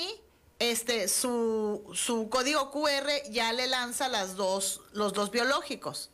este 0.58 1.08
su, 1.08 1.92
su 1.94 2.30
código 2.30 2.72
QR 2.72 3.08
ya 3.30 3.54
le 3.54 3.68
lanza 3.68 4.08
las 4.10 4.36
dos, 4.36 4.82
los 4.94 5.14
dos 5.14 5.30
biológicos. 5.32 6.10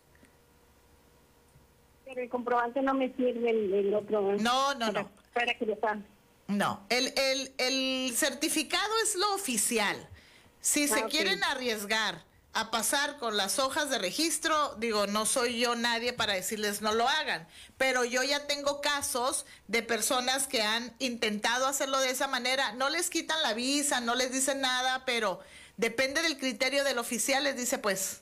Pero 2.07 2.21
el 2.21 2.29
comprobante 2.29 2.81
no 2.81 2.93
me 2.93 3.13
sirve 3.15 3.49
el, 3.49 3.73
el 3.73 3.93
otro. 3.93 4.33
¿eh? 4.33 4.37
No, 4.39 4.73
no, 4.75 4.87
para, 4.87 5.01
no. 5.03 5.11
Para 5.33 5.53
que 5.57 5.65
lo. 5.65 5.77
No, 6.47 6.85
el, 6.89 7.13
el, 7.17 7.53
el 7.57 8.13
certificado 8.15 8.91
es 9.03 9.15
lo 9.15 9.33
oficial. 9.35 9.97
Si 10.61 10.87
se 10.87 11.01
Ah, 11.01 11.07
quieren 11.09 11.43
arriesgar 11.43 12.23
a 12.53 12.71
pasar 12.71 13.17
con 13.17 13.35
las 13.35 13.59
hojas 13.59 13.89
de 13.89 13.97
registro, 13.99 14.75
digo, 14.75 15.05
no 15.05 15.25
soy 15.25 15.59
yo 15.59 15.75
nadie 15.75 16.13
para 16.13 16.33
decirles 16.33 16.81
no 16.81 16.93
lo 16.93 17.07
hagan, 17.07 17.47
pero 17.77 18.03
yo 18.05 18.23
ya 18.23 18.47
tengo 18.47 18.81
casos 18.81 19.45
de 19.67 19.83
personas 19.83 20.47
que 20.47 20.63
han 20.63 20.95
intentado 20.99 21.67
hacerlo 21.67 21.99
de 21.99 22.09
esa 22.09 22.27
manera, 22.27 22.71
no 22.73 22.89
les 22.89 23.09
quitan 23.11 23.41
la 23.43 23.53
visa, 23.53 23.99
no 23.99 24.15
les 24.15 24.31
dicen 24.31 24.61
nada, 24.61 25.03
pero 25.05 25.39
depende 25.75 26.21
del 26.23 26.37
criterio 26.39 26.83
del 26.83 26.97
oficial, 26.97 27.43
les 27.43 27.57
dice 27.57 27.77
pues, 27.77 28.21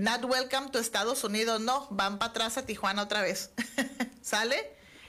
not 0.00 0.24
welcome 0.24 0.70
to 0.70 0.78
Estados 0.78 1.22
Unidos, 1.24 1.60
no, 1.60 1.86
van 1.90 2.18
para 2.18 2.30
atrás 2.30 2.56
a 2.56 2.64
Tijuana 2.64 3.02
otra 3.02 3.20
vez. 3.22 3.52
¿Sale? 4.22 4.56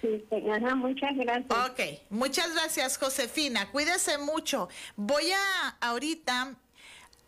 Sí, 0.02 0.24
ajá, 0.52 0.76
muchas 0.76 1.16
gracias. 1.16 1.70
Ok, 1.70 1.80
muchas 2.10 2.54
gracias 2.54 2.98
Josefina, 2.98 3.72
cuídese 3.72 4.18
mucho. 4.18 4.68
Voy 4.96 5.32
a 5.32 5.70
ahorita 5.80 6.56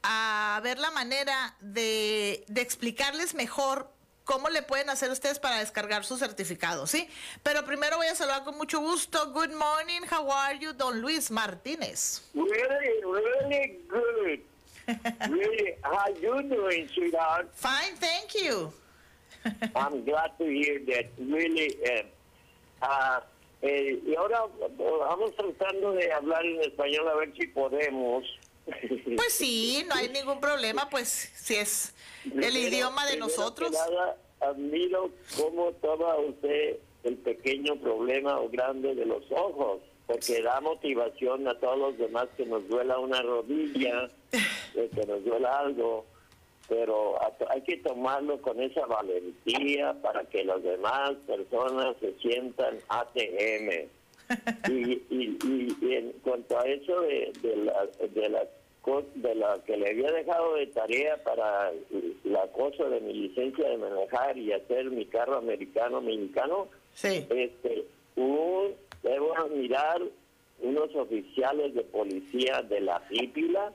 a 0.02 0.60
ver 0.64 0.80
la 0.80 0.92
manera 0.92 1.56
de, 1.62 2.44
de 2.48 2.62
explicarles 2.62 3.34
mejor 3.36 3.90
cómo 4.26 4.50
le 4.50 4.62
pueden 4.64 4.90
hacer 4.90 5.12
ustedes 5.12 5.40
para 5.40 5.60
descargar 5.60 6.04
su 6.04 6.18
certificado, 6.18 6.88
¿sí? 6.88 7.08
Pero 7.44 7.64
primero 7.64 7.98
voy 7.98 8.08
a 8.08 8.16
saludar 8.16 8.44
con 8.44 8.58
mucho 8.58 8.80
gusto. 8.80 9.32
Good 9.32 9.52
morning, 9.52 10.02
how 10.12 10.32
are 10.32 10.60
you, 10.60 10.74
don 10.74 11.00
Luis 11.00 11.32
Martínez? 11.32 12.24
Really, 12.34 13.04
really 13.04 13.80
good. 13.90 14.53
Really, 15.30 15.74
how 15.82 16.08
you 16.22 16.44
doing, 16.44 16.88
sweetheart? 16.94 17.50
Fine, 17.56 17.96
thank 17.96 18.36
you. 18.36 18.72
I'm 19.76 20.04
glad 20.04 20.32
to 20.38 20.46
hear 20.46 20.80
that. 20.88 21.12
Really, 21.18 21.76
eh, 21.84 22.06
ah, 22.82 23.24
eh, 23.62 24.00
y 24.06 24.16
ahora 24.16 24.46
eh, 24.62 24.68
vamos 24.78 25.36
tratando 25.36 25.94
de 25.94 26.12
hablar 26.12 26.46
en 26.46 26.62
español 26.62 27.08
a 27.08 27.16
ver 27.16 27.34
si 27.38 27.48
podemos. 27.48 28.24
Pues 29.18 29.34
sí, 29.34 29.86
no 29.90 29.96
hay 29.96 30.08
ningún 30.10 30.40
problema, 30.40 30.90
pues 30.90 31.10
si 31.36 31.56
es 31.56 31.94
el 32.24 32.56
idioma 32.56 33.06
de 33.06 33.18
nosotros. 33.18 33.72
nada, 33.72 34.18
admiro 34.40 35.12
cómo 35.38 35.72
toma 35.82 36.16
usted 36.16 36.78
el 37.04 37.18
pequeño 37.18 37.76
problema 37.82 38.40
o 38.40 38.50
grande 38.50 38.96
de 38.96 39.06
los 39.06 39.24
ojos, 39.32 39.82
porque 40.08 40.42
da 40.42 40.60
motivación 40.62 41.48
a 41.48 41.58
todos 41.60 41.78
los 41.78 41.98
demás 41.98 42.28
que 42.36 42.46
nos 42.46 42.68
duela 42.68 43.00
una 43.00 43.22
rodilla, 43.22 44.10
eh, 44.76 44.90
que 44.94 45.06
nos 45.06 45.24
duela 45.24 45.60
algo, 45.60 46.06
pero 46.68 47.16
hay 47.50 47.62
que 47.62 47.78
tomarlo 47.78 48.42
con 48.42 48.62
esa 48.62 48.86
valentía 48.86 49.94
para 50.02 50.24
que 50.26 50.44
las 50.44 50.64
demás 50.64 51.12
personas 51.28 51.96
se 52.00 52.14
sientan 52.20 52.78
ATM. 52.90 53.88
y, 54.70 55.02
y, 55.10 55.78
en 55.82 56.14
cuanto 56.24 56.58
a 56.58 56.64
eso 56.64 57.02
de, 57.02 57.34
de 57.42 57.56
la, 57.58 57.86
de 58.14 58.30
la 58.30 58.48
de 59.16 59.36
la 59.36 59.64
que 59.66 59.78
le 59.78 59.92
había 59.92 60.12
dejado 60.12 60.56
de 60.56 60.68
tarea 60.68 61.22
para 61.24 61.72
la 62.26 62.48
cosa 62.48 62.84
de 62.90 63.00
mi 63.00 63.14
licencia 63.14 63.70
de 63.70 63.78
manejar 63.78 64.38
y 64.38 64.52
hacer 64.52 64.92
mi 64.92 65.06
carro 65.06 65.38
americano 65.38 66.02
mexicano, 66.02 66.68
sí. 66.94 67.26
este, 67.30 67.86
un, 68.16 68.74
debo 69.02 69.34
mirar 69.56 70.02
unos 70.60 70.96
oficiales 70.96 71.74
de 71.74 71.84
policía 71.84 72.62
de 72.62 72.82
la 72.82 73.00
Pípila 73.08 73.74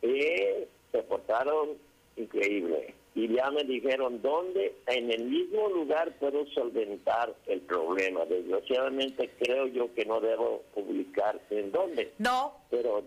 que 0.00 0.68
se 0.92 1.02
portaron 1.02 1.70
increíble. 2.16 2.94
Y 3.14 3.34
ya 3.34 3.50
me 3.50 3.64
dijeron 3.64 4.20
dónde, 4.20 4.74
en 4.86 5.10
el 5.10 5.24
mismo 5.24 5.70
lugar 5.70 6.12
puedo 6.18 6.46
solventar 6.48 7.34
el 7.46 7.62
problema. 7.62 8.26
Desgraciadamente 8.26 9.30
creo 9.38 9.66
yo 9.68 9.92
que 9.94 10.04
no 10.04 10.20
debo 10.20 10.62
publicar 10.74 11.40
en 11.48 11.72
dónde. 11.72 12.12
No. 12.18 12.52
Pero 12.70 13.02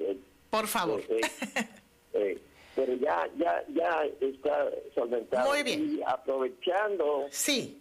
por 0.49 0.67
favor. 0.67 1.01
Eh, 1.09 1.21
eh, 2.13 2.37
pero 2.79 2.93
ya 2.93 3.29
ya 3.37 3.61
ya 3.73 4.05
está 4.21 4.71
solventado. 4.95 5.49
Muy 5.49 5.63
bien. 5.63 5.97
Y 5.97 6.01
aprovechando, 6.05 7.25
sí. 7.29 7.77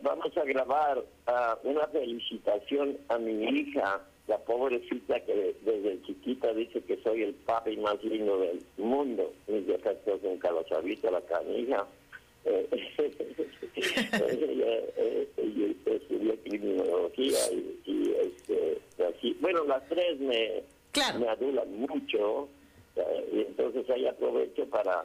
vamos 0.00 0.34
a 0.34 0.44
grabar 0.44 1.04
ah, 1.26 1.58
una 1.62 1.86
felicitación 1.88 2.96
a 3.10 3.18
mi 3.18 3.44
hija 3.44 4.00
la 4.28 4.38
pobrecita 4.38 5.20
que 5.26 5.54
desde 5.62 6.02
chiquita 6.06 6.54
dice 6.54 6.80
que 6.82 6.96
soy 7.02 7.24
el 7.24 7.34
papi 7.34 7.76
más 7.76 8.02
lindo 8.02 8.38
del 8.38 8.64
mundo. 8.78 9.30
Mis 9.46 9.66
defectos 9.66 10.22
nunca 10.22 10.50
los 10.52 10.72
ha 10.72 10.80
visto 10.80 11.10
la 11.10 11.20
canija. 11.20 11.86
Eh, 12.46 12.66
ella, 15.36 15.74
estudió 15.84 16.34
criminología 16.44 17.38
y, 17.84 18.14
este, 18.22 18.80
así. 19.04 19.36
Bueno, 19.40 19.64
las 19.64 19.86
tres 19.88 20.18
me, 20.18 20.62
me 21.18 21.28
adulan 21.28 21.76
mucho. 21.76 22.48
Y 23.32 23.40
entonces 23.40 23.88
ahí 23.90 24.06
aprovecho 24.06 24.66
para 24.66 25.04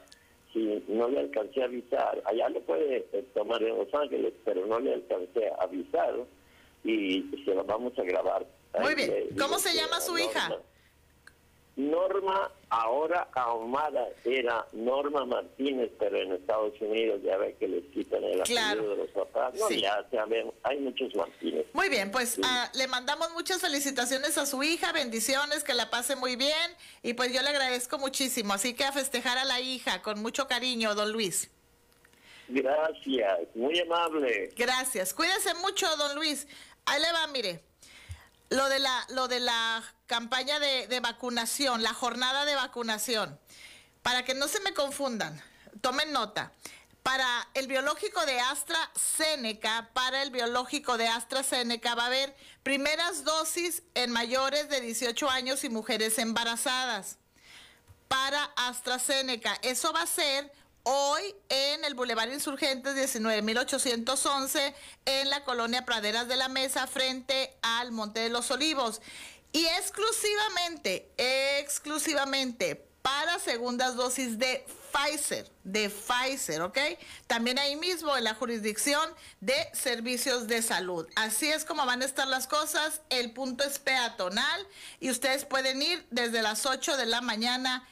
si 0.54 0.84
no 0.88 1.10
le 1.10 1.20
alcancé 1.20 1.62
a 1.62 1.66
avisar, 1.66 2.22
allá 2.26 2.50
lo 2.50 2.62
puede 2.62 3.06
eh, 3.12 3.26
tomar 3.34 3.62
en 3.62 3.78
Los 3.78 3.94
Ángeles, 3.94 4.34
pero 4.46 4.66
no 4.66 4.80
le 4.80 4.94
alcancé 4.94 5.50
a 5.50 5.64
avisar 5.64 6.16
y 6.84 7.24
se 7.44 7.54
lo 7.54 7.64
vamos 7.64 7.98
a 8.00 8.04
grabar 8.04 8.46
muy 8.82 8.96
bien. 8.96 9.28
¿Cómo 9.40 9.60
se 9.60 9.74
llama 9.74 10.02
su 10.02 10.18
hija? 10.18 10.58
Norma, 11.78 12.50
ahora 12.70 13.28
ahumada, 13.34 14.08
era 14.24 14.66
Norma 14.72 15.26
Martínez, 15.26 15.92
pero 16.00 16.18
en 16.22 16.32
Estados 16.32 16.74
Unidos 16.80 17.22
ya 17.22 17.36
ve 17.36 17.54
que 17.60 17.68
les 17.68 17.84
quitan 17.92 18.24
el 18.24 18.40
apellido 18.40 18.92
de 18.92 18.96
los 18.96 19.10
papás. 19.10 19.54
No, 19.56 19.70
ya 19.70 20.06
sabemos, 20.10 20.54
hay 20.64 20.80
muchos 20.80 21.14
Martínez. 21.16 21.66
Muy 21.74 21.90
bien, 21.90 22.12
pues 22.12 22.40
ah, 22.44 22.72
le 22.76 22.88
mandamos 22.88 23.34
muchas 23.34 23.60
felicitaciones 23.60 24.38
a 24.38 24.46
su 24.46 24.64
hija, 24.64 24.94
bendiciones, 24.94 25.66
que 25.66 25.74
la 25.74 25.90
pase 25.90 26.16
muy 26.16 26.38
bien 26.38 26.72
y 27.04 27.14
pues 27.14 27.34
yo 27.34 27.42
le 27.42 27.50
agradezco 27.50 27.98
muchísimo. 27.98 28.54
Así 28.54 28.74
que 28.74 28.86
a 28.86 28.94
festejar 28.94 29.38
a 29.38 29.44
la 29.44 29.60
hija 29.60 30.02
con 30.02 30.22
mucho 30.22 30.48
cariño, 30.48 30.96
don 30.96 31.12
Luis. 31.12 31.52
Gracias, 32.48 33.40
muy 33.54 33.78
amable. 33.80 34.54
Gracias, 34.56 35.14
cuídese 35.14 35.54
mucho, 35.56 35.88
don 35.98 36.16
Luis. 36.16 36.48
Ahí 36.86 37.02
le 37.02 37.12
va, 37.12 37.28
mire. 37.28 37.60
Lo 38.50 38.70
de 38.70 38.80
la, 38.80 39.06
lo 39.10 39.28
de 39.28 39.40
la 39.40 39.84
campaña 40.06 40.60
de, 40.60 40.88
de 40.88 41.00
vacunación, 41.00 41.84
la 41.84 41.94
jornada 41.94 42.46
de 42.46 42.56
vacunación, 42.56 43.40
para 44.02 44.24
que 44.24 44.36
no 44.36 44.48
se 44.48 44.60
me 44.60 44.74
confundan, 44.74 45.42
tomen 45.82 46.12
nota 46.12 46.52
para 47.06 47.48
el 47.54 47.68
biológico 47.68 48.26
de 48.26 48.40
AstraZeneca, 48.40 49.92
para 49.94 50.24
el 50.24 50.32
biológico 50.32 50.98
de 50.98 51.08
AstraZeneca 51.08 51.94
va 51.94 52.06
a 52.06 52.08
haber 52.08 52.36
primeras 52.64 53.24
dosis 53.24 53.84
en 53.94 54.10
mayores 54.10 54.70
de 54.70 54.82
18 54.82 55.30
años 55.30 55.64
y 55.64 55.70
mujeres 55.70 56.18
embarazadas. 56.18 57.20
Para 58.08 58.44
AstraZeneca, 58.56 59.56
eso 59.62 59.94
va 59.94 60.02
a 60.02 60.08
ser 60.08 60.52
hoy 60.86 61.36
en 61.50 61.84
el 61.84 61.96
Boulevard 61.96 62.32
Insurgentes 62.32 62.96
19811 62.96 64.74
en 65.06 65.30
la 65.30 65.44
colonia 65.44 65.84
Praderas 65.84 66.28
de 66.28 66.36
la 66.36 66.48
Mesa 66.48 66.88
frente 66.88 67.58
al 67.62 67.92
Monte 67.92 68.22
de 68.22 68.30
los 68.30 68.50
Olivos. 68.52 69.02
Y 69.52 69.66
exclusivamente, 69.66 71.12
exclusivamente 71.18 72.86
para 73.02 73.40
segundas 73.40 73.96
dosis 73.96 74.38
de 74.38 74.66
Pfizer, 74.92 75.52
de 75.64 75.90
Pfizer, 75.90 76.62
¿ok? 76.62 76.78
También 77.28 77.60
ahí 77.60 77.76
mismo 77.76 78.16
en 78.16 78.24
la 78.24 78.34
jurisdicción 78.34 79.10
de 79.42 79.56
servicios 79.74 80.48
de 80.48 80.62
salud. 80.62 81.08
Así 81.16 81.52
es 81.52 81.66
como 81.66 81.86
van 81.86 82.02
a 82.02 82.06
estar 82.06 82.28
las 82.28 82.48
cosas. 82.48 83.02
El 83.10 83.32
punto 83.32 83.64
es 83.64 83.80
peatonal 83.80 84.68
y 85.00 85.10
ustedes 85.10 85.46
pueden 85.46 85.82
ir 85.82 86.06
desde 86.12 86.42
las 86.42 86.66
8 86.66 86.98
de 86.98 87.06
la 87.06 87.22
mañana 87.22 87.88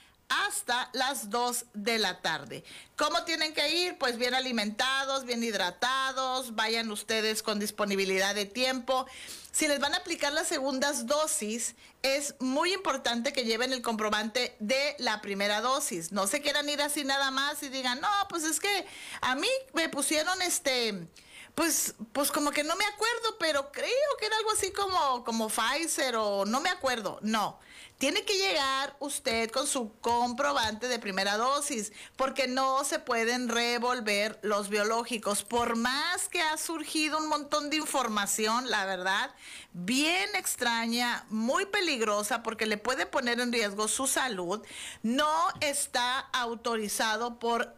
hasta 0.45 0.89
las 0.93 1.29
2 1.29 1.65
de 1.73 1.99
la 1.99 2.21
tarde. 2.21 2.63
¿Cómo 2.95 3.23
tienen 3.23 3.53
que 3.53 3.69
ir? 3.69 3.97
Pues 3.97 4.17
bien 4.17 4.33
alimentados, 4.33 5.25
bien 5.25 5.43
hidratados, 5.43 6.55
vayan 6.55 6.91
ustedes 6.91 7.43
con 7.43 7.59
disponibilidad 7.59 8.35
de 8.35 8.45
tiempo. 8.45 9.05
Si 9.51 9.67
les 9.67 9.79
van 9.79 9.93
a 9.93 9.97
aplicar 9.97 10.33
las 10.33 10.47
segundas 10.47 11.05
dosis, 11.05 11.75
es 12.01 12.35
muy 12.39 12.73
importante 12.73 13.33
que 13.33 13.45
lleven 13.45 13.71
el 13.71 13.81
comprobante 13.81 14.55
de 14.59 14.95
la 14.99 15.21
primera 15.21 15.61
dosis. 15.61 16.11
No 16.11 16.27
se 16.27 16.41
quieran 16.41 16.67
ir 16.69 16.81
así 16.81 17.03
nada 17.03 17.29
más 17.31 17.61
y 17.61 17.69
digan, 17.69 18.01
no, 18.01 18.09
pues 18.29 18.43
es 18.43 18.59
que 18.59 18.85
a 19.21 19.35
mí 19.35 19.49
me 19.73 19.89
pusieron 19.89 20.41
este 20.41 21.07
pues, 21.55 21.93
pues 22.13 22.31
como 22.31 22.51
que 22.51 22.63
no 22.63 22.75
me 22.75 22.85
acuerdo, 22.85 23.37
pero 23.39 23.71
creo 23.71 24.17
que 24.19 24.25
era 24.25 24.37
algo 24.37 24.51
así 24.51 24.71
como, 24.71 25.23
como 25.23 25.49
Pfizer 25.49 26.15
o 26.15 26.45
no 26.45 26.61
me 26.61 26.69
acuerdo. 26.69 27.19
No, 27.21 27.59
tiene 28.03 28.25
que 28.25 28.37
llegar 28.37 28.97
usted 28.99 29.49
con 29.49 29.65
su 29.65 29.93
comprobante 30.01 30.89
de 30.89 30.99
primera 30.99 31.37
dosis, 31.37 31.93
porque 32.17 32.49
no 32.49 32.83
se 32.83 32.99
pueden 32.99 33.47
revolver 33.47 34.37
los 34.41 34.67
biológicos. 34.67 35.43
Por 35.43 35.77
más 35.77 36.27
que 36.27 36.41
ha 36.41 36.57
surgido 36.57 37.17
un 37.17 37.29
montón 37.29 37.69
de 37.69 37.77
información, 37.77 38.69
la 38.69 38.85
verdad, 38.85 39.33
bien 39.71 40.29
extraña, 40.35 41.25
muy 41.29 41.65
peligrosa, 41.65 42.43
porque 42.43 42.65
le 42.65 42.77
puede 42.77 43.05
poner 43.05 43.39
en 43.39 43.53
riesgo 43.53 43.87
su 43.87 44.05
salud, 44.05 44.61
no 45.01 45.47
está 45.61 46.19
autorizado 46.19 47.39
por 47.39 47.73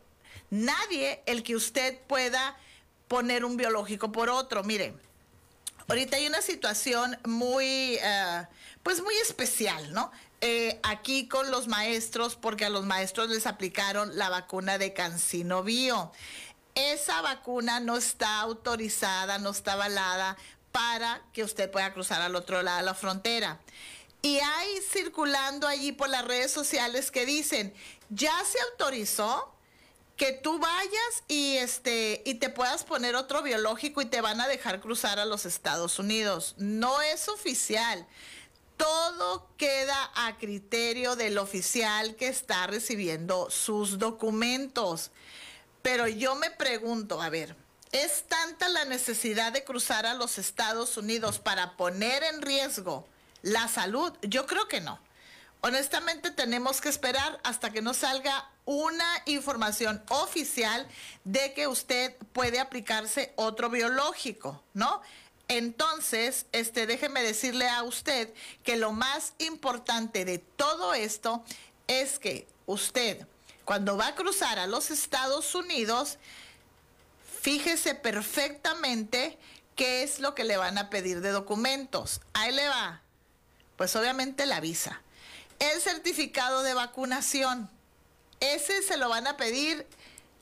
nadie 0.49 1.21
el 1.27 1.43
que 1.43 1.55
usted 1.55 1.99
pueda 2.07 2.57
poner 3.07 3.45
un 3.45 3.57
biológico 3.57 4.11
por 4.11 4.31
otro. 4.31 4.63
Mire, 4.63 4.95
ahorita 5.87 6.17
hay 6.17 6.27
una 6.27 6.41
situación 6.41 7.17
muy... 7.25 7.97
Eh, 8.01 8.47
pues 8.85 9.01
muy 9.01 9.15
especial, 9.15 9.93
¿no? 9.93 10.11
Eh, 10.41 10.79
aquí 10.83 11.27
con 11.27 11.49
los 11.49 11.67
maestros, 11.67 12.35
porque 12.35 12.65
a 12.65 12.69
los 12.69 12.85
maestros 12.85 13.29
les 13.29 13.47
aplicaron 13.47 14.15
la 14.15 14.29
vacuna 14.29 14.77
de 14.77 14.93
Cancino 14.93 15.63
Bio. 15.63 16.11
Esa 16.75 17.21
vacuna 17.21 17.79
no 17.79 17.97
está 17.97 18.41
autorizada, 18.41 19.39
no 19.39 19.49
está 19.49 19.73
avalada 19.73 20.37
para 20.71 21.23
que 21.33 21.43
usted 21.43 21.71
pueda 21.71 21.91
cruzar 21.93 22.21
al 22.21 22.35
otro 22.35 22.61
lado 22.61 22.77
de 22.77 22.83
la 22.83 22.93
frontera. 22.93 23.59
Y 24.21 24.37
hay 24.37 24.81
circulando 24.91 25.67
allí 25.67 25.91
por 25.91 26.09
las 26.09 26.23
redes 26.23 26.51
sociales 26.51 27.09
que 27.09 27.25
dicen, 27.25 27.73
ya 28.09 28.33
se 28.45 28.59
autorizó 28.71 29.54
que 30.17 30.31
tú 30.31 30.59
vayas 30.59 31.23
y 31.27 31.57
este 31.57 32.21
y 32.25 32.35
te 32.35 32.49
puedas 32.49 32.83
poner 32.83 33.15
otro 33.15 33.41
biológico 33.43 34.01
y 34.01 34.05
te 34.05 34.21
van 34.21 34.39
a 34.41 34.47
dejar 34.47 34.79
cruzar 34.79 35.19
a 35.19 35.25
los 35.25 35.45
Estados 35.45 35.99
Unidos. 35.99 36.55
No 36.57 37.01
es 37.01 37.27
oficial 37.27 38.07
todo 38.77 39.47
queda 39.57 40.11
a 40.15 40.37
criterio 40.37 41.15
del 41.15 41.37
oficial 41.37 42.15
que 42.15 42.27
está 42.27 42.67
recibiendo 42.67 43.49
sus 43.49 43.99
documentos. 43.99 45.11
Pero 45.81 46.07
yo 46.07 46.35
me 46.35 46.51
pregunto, 46.51 47.21
a 47.21 47.29
ver, 47.29 47.55
¿es 47.91 48.23
tanta 48.27 48.67
la 48.69 48.85
necesidad 48.85 49.51
de 49.53 49.63
cruzar 49.63 50.05
a 50.05 50.13
los 50.13 50.37
Estados 50.37 50.97
Unidos 50.97 51.39
para 51.39 51.77
poner 51.77 52.23
en 52.23 52.41
riesgo 52.41 53.07
la 53.41 53.67
salud? 53.67 54.11
Yo 54.21 54.45
creo 54.45 54.67
que 54.67 54.81
no. 54.81 54.99
Honestamente 55.67 56.29
tenemos 56.29 56.79
que 56.79 56.89
esperar 56.89 57.39
hasta 57.43 57.71
que 57.71 57.81
nos 57.81 57.97
salga 57.97 58.47
una 58.65 59.23
información 59.25 59.99
oficial 60.09 60.87
de 61.23 61.55
que 61.55 61.65
usted 61.65 62.15
puede 62.33 62.59
aplicarse 62.59 63.33
otro 63.35 63.71
biológico, 63.71 64.63
¿no? 64.75 65.01
Entonces, 65.47 66.45
este, 66.51 66.85
déjeme 66.85 67.23
decirle 67.23 67.67
a 67.67 67.81
usted 67.81 68.31
que 68.61 68.75
lo 68.75 68.91
más 68.91 69.33
importante 69.39 70.23
de 70.23 70.37
todo 70.37 70.93
esto 70.93 71.43
es 71.87 72.19
que 72.19 72.47
usted, 72.67 73.25
cuando 73.63 73.97
va 73.97 74.09
a 74.09 74.15
cruzar 74.15 74.59
a 74.59 74.67
los 74.67 74.91
Estados 74.91 75.55
Unidos, 75.55 76.19
fíjese 77.41 77.95
perfectamente 77.95 79.39
qué 79.75 80.03
es 80.03 80.19
lo 80.19 80.35
que 80.35 80.43
le 80.43 80.57
van 80.57 80.77
a 80.77 80.91
pedir 80.91 81.21
de 81.21 81.31
documentos. 81.31 82.21
Ahí 82.33 82.53
le 82.53 82.67
va. 82.67 83.01
Pues 83.77 83.95
obviamente 83.95 84.45
la 84.45 84.59
visa. 84.59 85.01
El 85.59 85.81
certificado 85.81 86.63
de 86.63 86.73
vacunación. 86.73 87.69
Ese 88.39 88.81
se 88.81 88.97
lo 88.97 89.09
van 89.09 89.27
a 89.27 89.37
pedir 89.37 89.87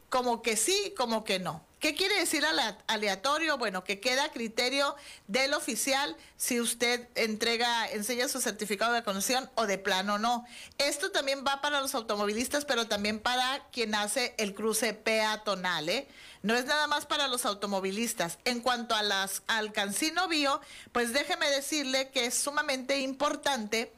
como 0.09 0.41
que 0.41 0.57
sí, 0.57 0.93
como 0.97 1.23
que 1.23 1.39
no 1.39 1.63
¿Qué 1.83 1.95
quiere 1.95 2.17
decir 2.17 2.45
aleatorio? 2.87 3.57
Bueno, 3.57 3.83
que 3.83 3.99
queda 3.99 4.23
a 4.23 4.31
criterio 4.31 4.95
del 5.27 5.53
oficial 5.53 6.15
si 6.37 6.61
usted 6.61 7.09
entrega, 7.15 7.91
enseña 7.91 8.29
su 8.29 8.39
certificado 8.39 8.93
de 8.93 9.01
vacunación 9.01 9.49
o 9.55 9.67
de 9.67 9.77
plano 9.77 10.17
no. 10.17 10.45
Esto 10.77 11.11
también 11.11 11.43
va 11.45 11.59
para 11.59 11.81
los 11.81 11.93
automovilistas, 11.93 12.63
pero 12.63 12.87
también 12.87 13.19
para 13.19 13.67
quien 13.73 13.95
hace 13.95 14.33
el 14.37 14.53
cruce 14.53 14.93
peatonal, 14.93 15.89
¿eh? 15.89 16.07
No 16.41 16.55
es 16.55 16.63
nada 16.63 16.87
más 16.87 17.05
para 17.05 17.27
los 17.27 17.45
automovilistas. 17.45 18.37
En 18.45 18.61
cuanto 18.61 18.95
a 18.95 19.03
las, 19.03 19.43
al 19.47 19.73
cancino 19.73 20.29
bio, 20.29 20.61
pues 20.93 21.11
déjeme 21.11 21.49
decirle 21.49 22.11
que 22.11 22.27
es 22.27 22.33
sumamente 22.33 22.99
importante 23.01 23.91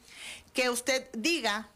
que 0.55 0.71
usted 0.71 1.07
diga 1.13 1.69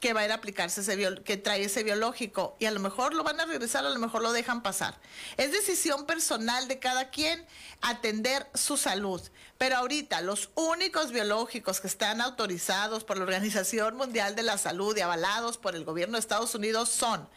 que 0.00 0.14
va 0.14 0.20
a 0.20 0.24
ir 0.24 0.32
a 0.32 0.36
aplicarse 0.36 0.80
ese 0.80 1.22
que 1.24 1.36
trae 1.36 1.64
ese 1.64 1.82
biológico 1.82 2.56
y 2.58 2.64
a 2.64 2.70
lo 2.70 2.80
mejor 2.80 3.12
lo 3.12 3.22
van 3.22 3.38
a 3.38 3.44
regresar, 3.44 3.84
a 3.84 3.90
lo 3.90 3.98
mejor 3.98 4.22
lo 4.22 4.32
dejan 4.32 4.62
pasar. 4.62 4.98
Es 5.36 5.52
decisión 5.52 6.06
personal 6.06 6.68
de 6.68 6.78
cada 6.78 7.10
quien 7.10 7.44
atender 7.82 8.48
su 8.54 8.78
salud. 8.78 9.20
Pero 9.58 9.76
ahorita 9.76 10.22
los 10.22 10.48
únicos 10.54 11.12
biológicos 11.12 11.80
que 11.80 11.88
están 11.88 12.22
autorizados 12.22 13.04
por 13.04 13.18
la 13.18 13.24
Organización 13.24 13.96
Mundial 13.96 14.34
de 14.34 14.44
la 14.44 14.56
Salud 14.56 14.96
y 14.96 15.02
avalados 15.02 15.58
por 15.58 15.76
el 15.76 15.84
gobierno 15.84 16.14
de 16.14 16.20
Estados 16.20 16.54
Unidos 16.54 16.88
son 16.88 17.28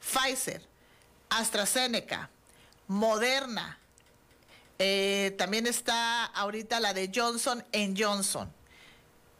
Pfizer, 0.00 0.62
AstraZeneca, 1.30 2.28
Moderna, 2.86 3.78
eh, 4.82 5.34
también 5.36 5.66
está 5.66 6.24
ahorita 6.24 6.80
la 6.80 6.94
de 6.94 7.10
Johnson 7.14 7.64
en 7.72 7.94
Johnson. 7.96 8.50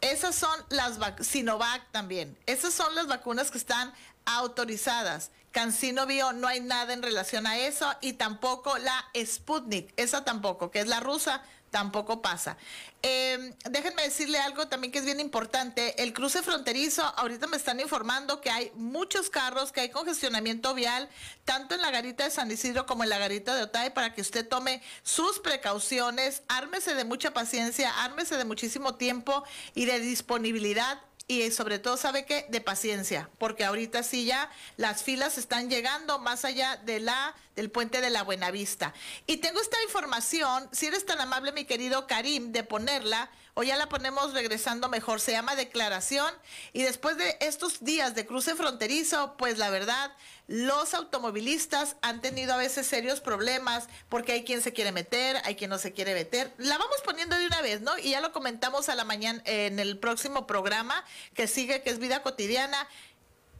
Esas 0.01 0.35
son 0.35 0.59
las 0.69 0.97
Sinovac 1.25 1.89
también. 1.91 2.37
Esas 2.47 2.73
son 2.73 2.93
las 2.95 3.07
vacunas 3.07 3.51
que 3.51 3.57
están 3.57 3.93
autorizadas. 4.25 5.31
Cancino 5.51 6.05
Bio 6.05 6.33
no 6.33 6.47
hay 6.47 6.59
nada 6.59 6.93
en 6.93 7.03
relación 7.03 7.45
a 7.45 7.57
eso 7.57 7.93
y 8.01 8.13
tampoco 8.13 8.77
la 8.77 9.05
Sputnik, 9.15 9.93
esa 9.97 10.23
tampoco, 10.23 10.71
que 10.71 10.79
es 10.79 10.87
la 10.87 11.01
rusa, 11.01 11.43
tampoco 11.71 12.21
pasa. 12.21 12.57
Em, 13.01 13.53
déjenme 13.71 14.03
decirle 14.03 14.37
algo 14.37 14.67
también 14.67 14.91
que 14.91 14.99
es 14.99 15.05
bien 15.05 15.19
importante. 15.19 16.03
El 16.03 16.13
cruce 16.13 16.43
fronterizo, 16.43 17.01
ahorita 17.17 17.47
me 17.47 17.57
están 17.57 17.79
informando 17.79 18.41
que 18.41 18.51
hay 18.51 18.71
muchos 18.75 19.29
carros, 19.31 19.71
que 19.71 19.81
hay 19.81 19.89
congestionamiento 19.89 20.75
vial, 20.75 21.09
tanto 21.45 21.73
en 21.73 21.81
la 21.81 21.89
garita 21.89 22.25
de 22.25 22.29
San 22.29 22.51
Isidro 22.51 22.85
como 22.85 23.03
en 23.03 23.09
la 23.09 23.17
garita 23.17 23.55
de 23.55 23.63
Otay, 23.63 23.91
para 23.91 24.13
que 24.13 24.21
usted 24.21 24.47
tome 24.47 24.83
sus 25.01 25.39
precauciones, 25.39 26.43
ármese 26.47 26.93
de 26.93 27.05
mucha 27.05 27.33
paciencia, 27.33 27.89
ármese 28.03 28.37
de 28.37 28.45
muchísimo 28.45 28.95
tiempo 28.95 29.43
y 29.73 29.85
de 29.85 29.99
disponibilidad 29.99 31.01
y 31.31 31.49
sobre 31.49 31.79
todo, 31.79 31.95
¿sabe 31.95 32.25
qué? 32.25 32.45
De 32.49 32.59
paciencia, 32.59 33.29
porque 33.37 33.63
ahorita 33.63 34.03
sí 34.03 34.25
ya 34.25 34.51
las 34.75 35.01
filas 35.01 35.37
están 35.37 35.69
llegando 35.69 36.19
más 36.19 36.43
allá 36.43 36.75
de 36.75 36.99
la 36.99 37.33
del 37.55 37.71
puente 37.71 38.01
de 38.01 38.09
la 38.09 38.23
Buenavista. 38.23 38.93
Y 39.27 39.37
tengo 39.37 39.61
esta 39.61 39.81
información, 39.83 40.67
si 40.73 40.87
eres 40.87 41.05
tan 41.05 41.21
amable, 41.21 41.53
mi 41.53 41.63
querido 41.63 42.05
Karim, 42.05 42.51
de 42.51 42.65
ponerla, 42.65 43.29
o 43.53 43.63
ya 43.63 43.77
la 43.77 43.87
ponemos 43.87 44.33
regresando 44.33 44.89
mejor, 44.89 45.21
se 45.21 45.31
llama 45.31 45.55
declaración, 45.55 46.33
y 46.73 46.83
después 46.83 47.15
de 47.15 47.37
estos 47.39 47.81
días 47.81 48.13
de 48.13 48.25
cruce 48.25 48.55
fronterizo, 48.55 49.35
pues 49.37 49.57
la 49.57 49.69
verdad, 49.69 50.11
los 50.51 50.93
automovilistas 50.93 51.95
han 52.01 52.19
tenido 52.19 52.53
a 52.53 52.57
veces 52.57 52.85
serios 52.85 53.21
problemas, 53.21 53.87
porque 54.09 54.33
hay 54.33 54.43
quien 54.43 54.61
se 54.61 54.73
quiere 54.73 54.91
meter, 54.91 55.37
hay 55.45 55.55
quien 55.55 55.69
no 55.69 55.77
se 55.77 55.93
quiere 55.93 56.13
meter. 56.13 56.53
La 56.57 56.77
vamos 56.77 56.97
poniendo 57.05 57.37
de 57.37 57.45
una 57.45 57.61
vez, 57.61 57.79
¿no? 57.79 57.97
Y 57.97 58.11
ya 58.11 58.19
lo 58.19 58.33
comentamos 58.33 58.89
a 58.89 58.95
la 58.95 59.05
mañana 59.05 59.41
en 59.45 59.79
el 59.79 59.97
próximo 59.97 60.47
programa 60.47 61.05
que 61.35 61.47
sigue, 61.47 61.81
que 61.83 61.89
es 61.89 61.99
vida 61.99 62.21
cotidiana. 62.21 62.85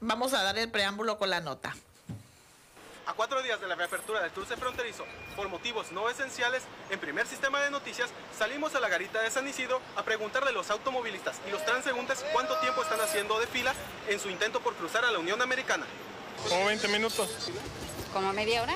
Vamos 0.01 0.33
a 0.33 0.44
dar 0.44 0.58
el 0.58 0.69
preámbulo 0.69 1.17
con 1.17 1.29
la 1.29 1.39
nota. 1.39 1.73
A 3.08 3.13
cuatro 3.13 3.42
días 3.42 3.62
de 3.62 3.69
la 3.69 3.75
reapertura 3.75 4.21
del 4.21 4.31
cruce 4.31 4.58
fronterizo, 4.58 5.06
por 5.37 5.48
motivos 5.48 5.94
no 5.94 6.10
esenciales, 6.10 6.63
en 6.89 7.00
primer 7.00 7.25
sistema 7.25 7.62
de 7.62 7.71
noticias 7.71 8.10
salimos 8.37 8.75
a 8.75 8.81
la 8.81 8.89
garita 8.89 9.21
de 9.21 9.31
San 9.31 9.48
Isidro 9.48 9.81
a 9.96 10.04
preguntarle 10.04 10.50
a 10.50 10.54
los 10.54 10.69
automovilistas 10.69 11.37
y 11.48 11.52
los 11.52 11.65
transeúntes 11.65 12.25
cuánto 12.33 12.60
tiempo 12.60 12.83
están 12.83 13.00
haciendo 13.00 13.39
de 13.39 13.48
fila 13.48 13.73
en 14.10 14.19
su 14.19 14.29
intento 14.29 14.60
por 14.60 14.75
cruzar 14.75 15.06
a 15.06 15.12
la 15.12 15.19
Unión 15.19 15.42
Americana. 15.42 15.85
Como 16.50 16.65
20 16.65 16.87
minutos. 16.87 17.29
¿Como 18.13 18.33
media 18.33 18.63
hora? 18.63 18.75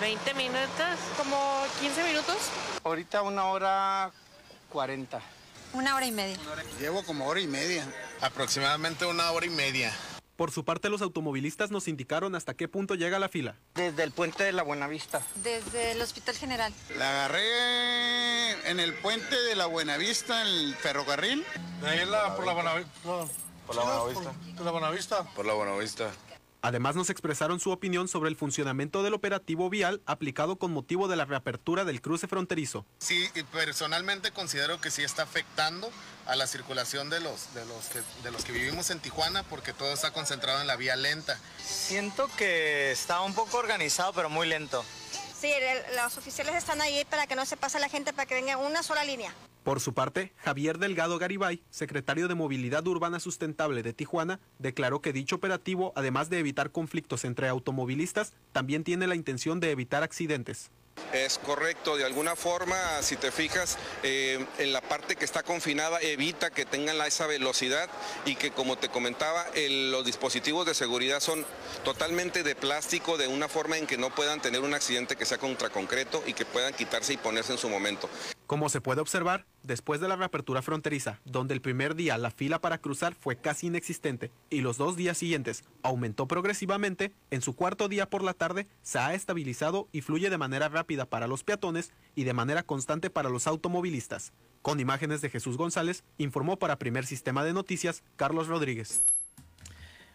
20 0.00 0.34
minutos, 0.34 0.98
como 1.16 1.64
15 1.80 2.04
minutos. 2.04 2.36
Ahorita 2.82 3.22
una 3.22 3.46
hora 3.46 4.12
40. 4.70 5.20
Una 5.72 5.96
hora 5.96 6.06
y 6.06 6.12
media. 6.12 6.36
Llevo 6.78 7.02
como 7.04 7.26
hora 7.26 7.40
y 7.40 7.46
media. 7.46 7.86
Aproximadamente 8.20 9.06
una 9.06 9.30
hora 9.30 9.46
y 9.46 9.50
media. 9.50 9.92
Por 10.36 10.50
su 10.50 10.64
parte, 10.64 10.90
los 10.90 11.00
automovilistas 11.00 11.70
nos 11.70 11.86
indicaron 11.86 12.34
hasta 12.34 12.54
qué 12.54 12.66
punto 12.66 12.96
llega 12.96 13.20
la 13.20 13.28
fila. 13.28 13.54
Desde 13.74 14.02
el 14.02 14.10
puente 14.10 14.42
de 14.42 14.52
la 14.52 14.64
Buenavista. 14.64 15.22
Desde 15.36 15.92
el 15.92 16.02
Hospital 16.02 16.34
General. 16.34 16.72
La 16.98 17.10
agarré 17.10 18.68
en 18.68 18.80
el 18.80 18.94
puente 18.94 19.40
de 19.40 19.54
la 19.54 19.66
Buenavista, 19.66 20.42
en 20.42 20.48
el 20.48 20.74
ferrocarril. 20.74 21.44
De 21.80 21.88
ahí 21.88 22.04
la, 22.04 22.34
por 22.34 22.46
la 22.46 22.52
Buenavista. 22.52 22.90
Por 23.66 23.76
la 23.76 23.82
Buenavista. 23.82 24.32
Por 24.56 24.64
la 24.64 24.70
Buenavista. 24.72 25.24
Por 25.34 25.46
la 25.46 25.52
Buenavista. 25.54 26.10
Además 26.64 26.96
nos 26.96 27.10
expresaron 27.10 27.60
su 27.60 27.70
opinión 27.72 28.08
sobre 28.08 28.30
el 28.30 28.36
funcionamiento 28.36 29.02
del 29.02 29.12
operativo 29.12 29.68
vial 29.68 30.00
aplicado 30.06 30.56
con 30.56 30.72
motivo 30.72 31.08
de 31.08 31.16
la 31.16 31.26
reapertura 31.26 31.84
del 31.84 32.00
cruce 32.00 32.26
fronterizo. 32.26 32.86
Sí, 33.00 33.28
personalmente 33.52 34.30
considero 34.30 34.80
que 34.80 34.90
sí 34.90 35.02
está 35.02 35.24
afectando 35.24 35.90
a 36.24 36.36
la 36.36 36.46
circulación 36.46 37.10
de 37.10 37.20
los, 37.20 37.52
de 37.52 37.66
los, 37.66 37.90
que, 37.90 38.00
de 38.22 38.30
los 38.30 38.46
que 38.46 38.52
vivimos 38.52 38.88
en 38.88 38.98
Tijuana 39.00 39.42
porque 39.42 39.74
todo 39.74 39.92
está 39.92 40.14
concentrado 40.14 40.62
en 40.62 40.66
la 40.66 40.76
vía 40.76 40.96
lenta. 40.96 41.38
Siento 41.62 42.30
que 42.38 42.92
está 42.92 43.20
un 43.20 43.34
poco 43.34 43.58
organizado 43.58 44.14
pero 44.14 44.30
muy 44.30 44.48
lento. 44.48 44.86
Sí, 45.38 45.52
los 45.94 46.16
oficiales 46.16 46.54
están 46.54 46.80
ahí 46.80 47.04
para 47.04 47.26
que 47.26 47.36
no 47.36 47.44
se 47.44 47.58
pase 47.58 47.78
la 47.78 47.90
gente, 47.90 48.14
para 48.14 48.24
que 48.24 48.36
venga 48.36 48.56
una 48.56 48.82
sola 48.82 49.04
línea. 49.04 49.34
Por 49.64 49.80
su 49.80 49.94
parte, 49.94 50.34
Javier 50.36 50.76
Delgado 50.76 51.18
Garibay, 51.18 51.62
secretario 51.70 52.28
de 52.28 52.34
Movilidad 52.34 52.86
Urbana 52.86 53.18
Sustentable 53.18 53.82
de 53.82 53.94
Tijuana, 53.94 54.38
declaró 54.58 55.00
que 55.00 55.14
dicho 55.14 55.36
operativo, 55.36 55.94
además 55.96 56.28
de 56.28 56.38
evitar 56.38 56.70
conflictos 56.70 57.24
entre 57.24 57.48
automovilistas, 57.48 58.34
también 58.52 58.84
tiene 58.84 59.06
la 59.06 59.14
intención 59.14 59.60
de 59.60 59.70
evitar 59.70 60.02
accidentes. 60.02 60.70
Es 61.14 61.38
correcto, 61.38 61.96
de 61.96 62.04
alguna 62.04 62.36
forma, 62.36 62.76
si 63.00 63.16
te 63.16 63.32
fijas, 63.32 63.78
eh, 64.02 64.44
en 64.58 64.72
la 64.72 64.82
parte 64.82 65.16
que 65.16 65.24
está 65.24 65.42
confinada 65.42 65.98
evita 66.00 66.50
que 66.50 66.66
tengan 66.66 67.00
esa 67.00 67.26
velocidad 67.26 67.88
y 68.26 68.36
que, 68.36 68.50
como 68.50 68.76
te 68.76 68.90
comentaba, 68.90 69.46
los 69.56 70.04
dispositivos 70.04 70.66
de 70.66 70.74
seguridad 70.74 71.20
son 71.20 71.44
totalmente 71.84 72.42
de 72.42 72.54
plástico, 72.54 73.16
de 73.16 73.28
una 73.28 73.48
forma 73.48 73.78
en 73.78 73.86
que 73.86 73.96
no 73.96 74.14
puedan 74.14 74.42
tener 74.42 74.60
un 74.60 74.74
accidente 74.74 75.16
que 75.16 75.24
sea 75.24 75.38
contra 75.38 75.70
concreto 75.70 76.22
y 76.26 76.34
que 76.34 76.44
puedan 76.44 76.74
quitarse 76.74 77.14
y 77.14 77.16
ponerse 77.16 77.52
en 77.52 77.58
su 77.58 77.68
momento. 77.68 78.10
Como 78.46 78.68
se 78.68 78.80
puede 78.80 79.00
observar, 79.00 79.46
después 79.64 80.00
de 80.00 80.06
la 80.06 80.14
reapertura 80.14 80.62
fronteriza, 80.62 81.20
donde 81.24 81.54
el 81.54 81.60
primer 81.60 81.96
día 81.96 82.16
la 82.18 82.30
fila 82.30 82.60
para 82.60 82.78
cruzar 82.78 83.14
fue 83.14 83.36
casi 83.36 83.66
inexistente 83.66 84.30
y 84.50 84.60
los 84.60 84.76
dos 84.76 84.96
días 84.96 85.18
siguientes 85.18 85.64
aumentó 85.82 86.28
progresivamente, 86.28 87.12
en 87.30 87.42
su 87.42 87.56
cuarto 87.56 87.88
día 87.88 88.08
por 88.08 88.22
la 88.22 88.34
tarde 88.34 88.68
se 88.82 88.98
ha 88.98 89.14
estabilizado 89.14 89.88
y 89.90 90.02
fluye 90.02 90.30
de 90.30 90.38
manera 90.38 90.68
rápida 90.68 91.06
para 91.06 91.26
los 91.26 91.42
peatones 91.42 91.92
y 92.14 92.24
de 92.24 92.34
manera 92.34 92.62
constante 92.62 93.10
para 93.10 93.30
los 93.30 93.46
automovilistas. 93.46 94.32
Con 94.62 94.80
imágenes 94.80 95.20
de 95.20 95.30
Jesús 95.30 95.56
González, 95.56 96.04
informó 96.16 96.58
para 96.58 96.78
Primer 96.78 97.04
Sistema 97.04 97.44
de 97.44 97.52
Noticias 97.52 98.02
Carlos 98.16 98.46
Rodríguez. 98.48 99.04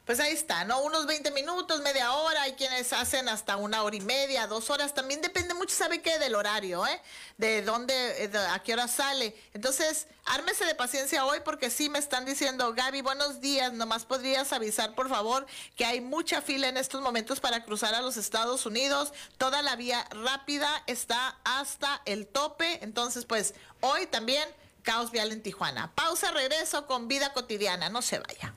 Pues 0.09 0.19
ahí 0.19 0.33
está, 0.33 0.65
¿no? 0.65 0.81
Unos 0.81 1.05
20 1.05 1.29
minutos, 1.29 1.81
media 1.81 2.13
hora, 2.13 2.41
hay 2.41 2.53
quienes 2.53 2.93
hacen 2.93 3.29
hasta 3.29 3.57
una 3.57 3.83
hora 3.83 3.95
y 3.95 4.01
media, 4.01 4.47
dos 4.47 4.71
horas, 4.71 4.95
también 4.95 5.21
depende 5.21 5.53
mucho, 5.53 5.75
¿sabe 5.75 6.01
qué? 6.01 6.17
Del 6.17 6.33
horario, 6.33 6.87
¿eh? 6.87 6.99
De 7.37 7.61
dónde, 7.61 7.93
eh, 8.23 8.31
a 8.49 8.57
qué 8.63 8.73
hora 8.73 8.87
sale. 8.87 9.35
Entonces, 9.53 10.07
ármese 10.25 10.65
de 10.65 10.73
paciencia 10.73 11.25
hoy 11.25 11.41
porque 11.45 11.69
sí 11.69 11.89
me 11.89 11.99
están 11.99 12.25
diciendo, 12.25 12.73
Gaby, 12.73 13.01
buenos 13.01 13.39
días, 13.39 13.71
nomás 13.71 14.05
podrías 14.05 14.51
avisar, 14.51 14.95
por 14.95 15.09
favor, 15.09 15.45
que 15.75 15.85
hay 15.85 16.01
mucha 16.01 16.41
fila 16.41 16.69
en 16.69 16.77
estos 16.77 17.03
momentos 17.03 17.39
para 17.39 17.63
cruzar 17.63 17.93
a 17.93 18.01
los 18.01 18.17
Estados 18.17 18.65
Unidos, 18.65 19.13
toda 19.37 19.61
la 19.61 19.75
vía 19.75 20.07
rápida 20.09 20.81
está 20.87 21.37
hasta 21.43 22.01
el 22.05 22.25
tope, 22.25 22.83
entonces, 22.83 23.25
pues, 23.25 23.53
hoy 23.81 24.07
también 24.07 24.49
caos 24.81 25.11
vial 25.11 25.31
en 25.31 25.43
Tijuana. 25.43 25.93
Pausa, 25.93 26.31
regreso 26.31 26.87
con 26.87 27.07
vida 27.07 27.31
cotidiana, 27.31 27.89
no 27.89 28.01
se 28.01 28.17
vaya. 28.17 28.55